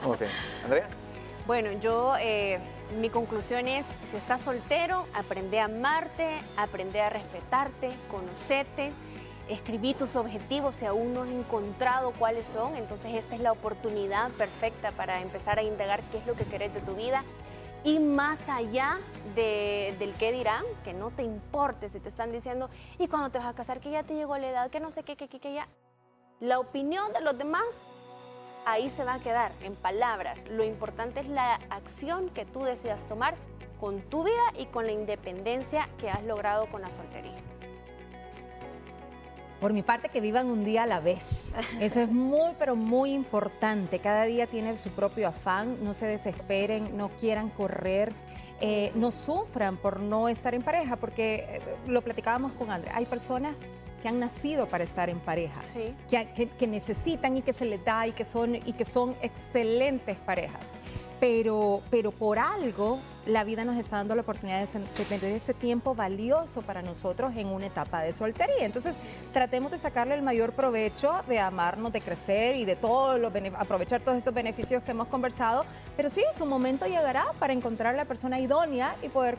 Ok. 0.03 0.21
Andrea. 0.63 0.87
Bueno, 1.47 1.71
yo... 1.71 2.13
Eh, 2.19 2.59
mi 2.99 3.09
conclusión 3.09 3.67
es, 3.67 3.85
si 4.03 4.17
estás 4.17 4.41
soltero, 4.41 5.05
aprende 5.13 5.59
a 5.59 5.65
amarte, 5.65 6.41
aprende 6.57 7.01
a 7.01 7.09
respetarte, 7.09 7.91
conocete, 8.09 8.91
escribí 9.49 9.93
tus 9.93 10.15
objetivos 10.15 10.75
si 10.75 10.85
aún 10.85 11.13
no 11.13 11.23
has 11.23 11.29
encontrado 11.29 12.11
cuáles 12.17 12.45
son, 12.45 12.75
entonces 12.75 13.15
esta 13.15 13.35
es 13.35 13.41
la 13.41 13.51
oportunidad 13.51 14.31
perfecta 14.31 14.91
para 14.91 15.21
empezar 15.21 15.59
a 15.59 15.63
indagar 15.63 16.01
qué 16.11 16.19
es 16.19 16.27
lo 16.27 16.35
que 16.35 16.45
querés 16.45 16.73
de 16.73 16.81
tu 16.81 16.95
vida. 16.95 17.23
Y 17.85 17.99
más 17.99 18.47
allá 18.47 18.99
del 19.35 20.13
qué 20.17 20.31
dirán, 20.31 20.63
que 20.85 20.93
no 20.93 21.11
te 21.11 21.23
importe 21.23 21.89
si 21.89 21.99
te 21.99 22.07
están 22.07 22.31
diciendo, 22.31 22.69
y 22.97 23.09
cuando 23.09 23.29
te 23.29 23.39
vas 23.39 23.47
a 23.47 23.53
casar, 23.53 23.81
que 23.81 23.91
ya 23.91 24.03
te 24.03 24.15
llegó 24.15 24.37
la 24.37 24.49
edad, 24.49 24.69
que 24.69 24.79
no 24.79 24.89
sé 24.89 25.03
qué, 25.03 25.17
que, 25.17 25.27
que, 25.27 25.41
que 25.41 25.53
ya. 25.53 25.67
La 26.39 26.59
opinión 26.59 27.11
de 27.11 27.19
los 27.19 27.37
demás 27.37 27.85
ahí 28.65 28.89
se 28.89 29.03
va 29.03 29.15
a 29.15 29.19
quedar, 29.19 29.51
en 29.61 29.75
palabras. 29.75 30.43
Lo 30.49 30.63
importante 30.63 31.19
es 31.19 31.27
la 31.27 31.55
acción 31.69 32.29
que 32.29 32.45
tú 32.45 32.63
decidas 32.63 33.05
tomar 33.07 33.35
con 33.79 34.01
tu 34.01 34.23
vida 34.23 34.43
y 34.57 34.65
con 34.67 34.85
la 34.85 34.93
independencia 34.93 35.89
que 35.97 36.09
has 36.09 36.23
logrado 36.23 36.67
con 36.67 36.81
la 36.81 36.89
soltería. 36.89 37.35
Por 39.59 39.71
mi 39.71 39.81
parte, 39.81 40.09
que 40.09 40.19
vivan 40.19 40.47
un 40.47 40.65
día 40.65 40.83
a 40.83 40.87
la 40.87 40.99
vez. 40.99 41.53
Eso 41.79 42.01
es 42.01 42.09
muy, 42.09 42.53
pero 42.59 42.75
muy 42.75 43.13
importante. 43.13 43.99
Cada 43.99 44.23
día 44.23 44.47
tiene 44.47 44.77
su 44.77 44.89
propio 44.89 45.29
afán. 45.29 45.83
No 45.83 45.93
se 45.93 46.05
desesperen, 46.05 46.97
no 46.97 47.09
quieran 47.09 47.49
correr. 47.49 48.11
Eh, 48.59 48.91
no 48.95 49.11
sufran 49.11 49.77
por 49.77 49.99
no 49.99 50.29
estar 50.29 50.53
en 50.53 50.61
pareja, 50.61 50.95
porque 50.95 51.35
eh, 51.49 51.61
lo 51.87 52.01
platicábamos 52.01 52.51
con 52.53 52.71
André. 52.71 52.91
Hay 52.93 53.05
personas 53.05 53.61
que 54.03 54.09
han 54.09 54.19
nacido 54.19 54.67
para 54.67 54.83
estar 54.83 55.09
en 55.09 55.19
pareja, 55.21 55.61
que, 56.09 56.67
necesitan 56.67 57.37
y 57.37 57.41
que 57.41 57.53
se 57.53 57.63
les 57.63 57.83
da 57.85 58.05
y 58.05 58.11
que 58.11 58.25
son, 58.25 58.55
y 58.55 58.73
que 58.73 58.83
son 58.83 59.15
excelentes 59.21 60.17
parejas. 60.17 60.71
Pero, 61.21 61.81
pero 61.89 62.11
por 62.11 62.37
algo 62.37 62.99
la 63.25 63.45
vida 63.45 63.63
nos 63.63 63.77
está 63.77 63.95
dando 63.95 64.13
la 64.13 64.23
oportunidad 64.23 64.67
de, 64.67 65.05
tener 65.05 65.23
ese 65.23 65.53
tiempo 65.53 65.95
valioso 65.95 66.63
para 66.63 66.81
nosotros 66.81 67.31
en 67.37 67.47
una 67.47 67.67
etapa 67.67 68.01
de 68.01 68.11
soltería. 68.11 68.65
Entonces, 68.65 68.93
tratemos 69.31 69.71
de 69.71 69.79
sacarle 69.79 70.15
el 70.15 70.21
mayor 70.21 70.51
provecho, 70.51 71.23
de 71.29 71.39
amarnos, 71.39 71.93
de 71.93 72.01
crecer 72.01 72.57
y 72.57 72.65
de 72.65 72.75
todo 72.75 73.17
lo, 73.17 73.31
aprovechar 73.57 74.01
todos 74.01 74.17
estos 74.17 74.33
beneficios 74.33 74.83
que 74.83 74.91
hemos 74.91 75.07
conversado. 75.07 75.63
Pero 75.95 76.09
sí, 76.09 76.25
su 76.37 76.45
momento 76.45 76.87
llegará 76.87 77.27
para 77.39 77.53
encontrar 77.53 77.95
la 77.95 78.03
persona 78.03 78.37
idónea 78.41 78.97
y 79.01 79.07
poder 79.07 79.37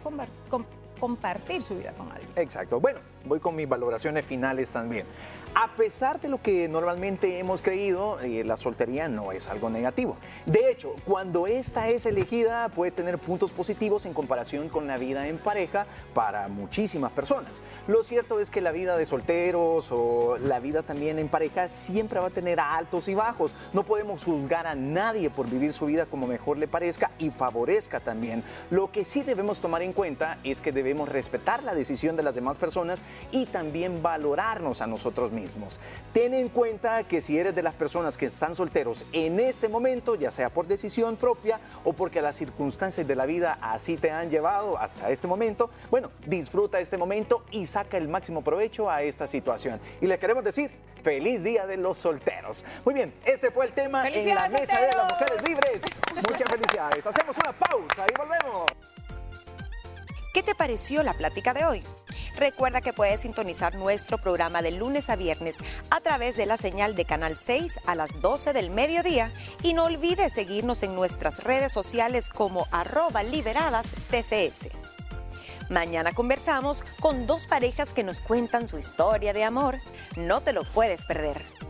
compartir 0.98 1.62
su 1.62 1.77
vida 1.77 1.92
con 1.92 2.11
alguien. 2.11 2.31
Exacto. 2.37 2.81
Bueno, 2.81 3.00
voy 3.25 3.41
con 3.41 3.57
mis 3.57 3.69
valoraciones 3.69 4.25
finales 4.25 4.71
también. 4.71 5.07
A 5.55 5.69
pesar 5.77 6.21
de 6.21 6.29
lo 6.29 6.43
que 6.43 6.69
normalmente 6.69 7.39
hemos 7.39 7.63
creído, 7.63 8.19
eh, 8.21 8.43
la 8.43 8.57
soltería 8.57 9.09
no 9.09 9.31
es 9.31 9.49
algo 9.49 9.71
negativo. 9.71 10.17
De 10.47 10.71
hecho, 10.71 10.97
cuando 11.05 11.47
esta 11.47 11.89
es 11.89 12.07
elegida 12.07 12.69
puede 12.71 12.91
tener 12.91 13.19
puntos 13.19 13.53
positivos 13.53 14.05
en 14.05 14.15
comparación 14.15 14.69
con 14.69 14.89
la 14.89 14.97
vida 14.97 15.29
en 15.29 15.39
pareja 15.39 15.87
para 16.13 16.49
muchísimas 16.49 17.13
personas. 17.13 17.63
Lo 17.87 18.03
cierto 18.03 18.41
es 18.41 18.51
que 18.51 18.61
la 18.61 18.73
vida 18.73 18.97
de 18.97 19.07
solteros 19.07 19.89
o 19.93 20.37
la 20.39 20.59
vida 20.59 20.83
también 20.83 21.21
en 21.21 21.29
pareja 21.29 21.69
siempre 21.69 22.19
va 22.19 22.27
a 22.27 22.31
tener 22.31 22.59
altos 22.59 23.07
y 23.07 23.15
bajos. 23.15 23.55
No 23.73 23.85
podemos 23.85 24.25
juzgar 24.25 24.67
a 24.67 24.75
nadie 24.75 25.31
por 25.31 25.49
vivir 25.49 25.73
su 25.73 25.87
vida 25.87 26.07
como 26.07 26.27
mejor 26.27 26.59
le 26.59 26.67
parezca 26.67 27.13
y 27.21 27.31
favorezca 27.31 28.01
también. 28.01 28.43
Lo 28.71 28.91
que 28.91 29.05
sí 29.05 29.23
debemos 29.23 29.61
tomar 29.61 29.83
en 29.83 29.93
cuenta 29.93 30.39
es 30.43 30.61
que 30.61 30.73
debemos 30.73 31.09
respetar 31.09 31.63
la 31.63 31.77
decisión 31.77 32.17
de 32.17 32.25
las 32.25 32.35
demás 32.35 32.59
personas 32.59 33.03
y 33.31 33.46
también 33.46 34.03
valorarnos 34.03 34.81
a 34.81 34.87
nosotros 34.87 35.33
mismos. 35.33 35.81
Ten 36.12 36.35
en 36.35 36.48
cuenta 36.48 37.05
que 37.05 37.20
si 37.20 37.38
eres 37.38 37.55
de 37.55 37.62
las 37.62 37.74
personas 37.74 38.16
que 38.16 38.27
están 38.27 38.55
solteros 38.55 39.07
en 39.12 39.40
este 39.40 39.68
momento, 39.68 40.14
ya 40.14 40.31
sea 40.31 40.50
por 40.50 40.66
decisión 40.66 41.16
propia 41.16 41.61
o 41.85 41.92
porque 41.92 42.22
las 42.22 42.37
circunstancias 42.37 43.07
de 43.07 43.14
la 43.14 43.27
vida 43.27 43.59
así 43.61 43.96
te 43.96 44.11
han 44.11 44.31
llevado 44.31 44.79
hasta 44.79 45.11
este 45.11 45.27
momento, 45.27 45.70
bueno, 45.90 46.11
disfruta 46.27 46.81
este 46.81 46.98
momento 46.98 47.44
y 47.50 47.66
saca 47.66 47.96
el 47.96 48.09
máximo 48.09 48.42
provecho 48.42 48.90
a 48.90 49.03
esta 49.03 49.27
situación. 49.27 49.81
Y 50.00 50.07
le 50.07 50.18
queremos 50.18 50.44
decir, 50.44 50.70
feliz 51.03 51.44
día 51.44 51.66
de 51.66 51.77
los 51.77 51.98
solteros. 51.98 52.64
Muy 52.85 52.94
bien, 52.94 53.14
ese 53.24 53.50
fue 53.50 53.66
el 53.66 53.72
tema 53.72 54.09
en 54.09 54.35
la 54.35 54.48
mesa 54.48 54.81
de 54.81 54.94
las 54.94 55.12
mujeres 55.12 55.42
libres. 55.46 55.83
Muchas 56.16 56.50
felicidades. 56.50 57.07
Hacemos 57.07 57.37
una 57.37 57.53
pausa 57.53 58.07
y 58.09 58.18
volvemos. 58.18 58.72
¿Qué 60.33 60.42
te 60.42 60.55
pareció 60.55 61.03
la 61.05 61.14
plática 61.14 61.55
de 61.55 61.64
hoy? 61.64 61.85
Recuerda 62.37 62.81
que 62.81 62.92
puedes 62.92 63.20
sintonizar 63.20 63.77
nuestro 63.77 64.18
programa 64.18 64.61
de 64.61 64.73
lunes 64.73 65.09
a 65.09 65.16
viernes 65.16 65.59
a 65.90 66.01
través 66.01 66.37
de 66.37 66.47
la 66.47 66.57
señal 66.57 66.94
de 66.97 67.05
Canal 67.05 67.37
6 67.37 67.79
a 67.87 67.94
las 67.94 68.20
12 68.20 68.53
del 68.53 68.70
mediodía 68.70 69.31
y 69.62 69.73
no 69.73 69.85
olvides 69.85 70.33
seguirnos 70.33 70.83
en 70.83 70.94
nuestras 70.94 71.44
redes 71.44 71.73
sociales 71.73 72.31
como 72.31 72.66
arroba 72.73 73.23
liberadas 73.23 73.94
TCS. 74.11 74.68
Mañana 75.70 76.12
conversamos 76.12 76.85
con 77.01 77.27
dos 77.27 77.47
parejas 77.47 77.94
que 77.94 78.03
nos 78.03 78.20
cuentan 78.20 78.66
su 78.66 78.79
historia 78.79 79.33
de 79.33 79.44
amor. 79.44 79.79
No 80.16 80.40
te 80.40 80.53
lo 80.53 80.64
puedes 80.64 81.05
perder. 81.05 81.63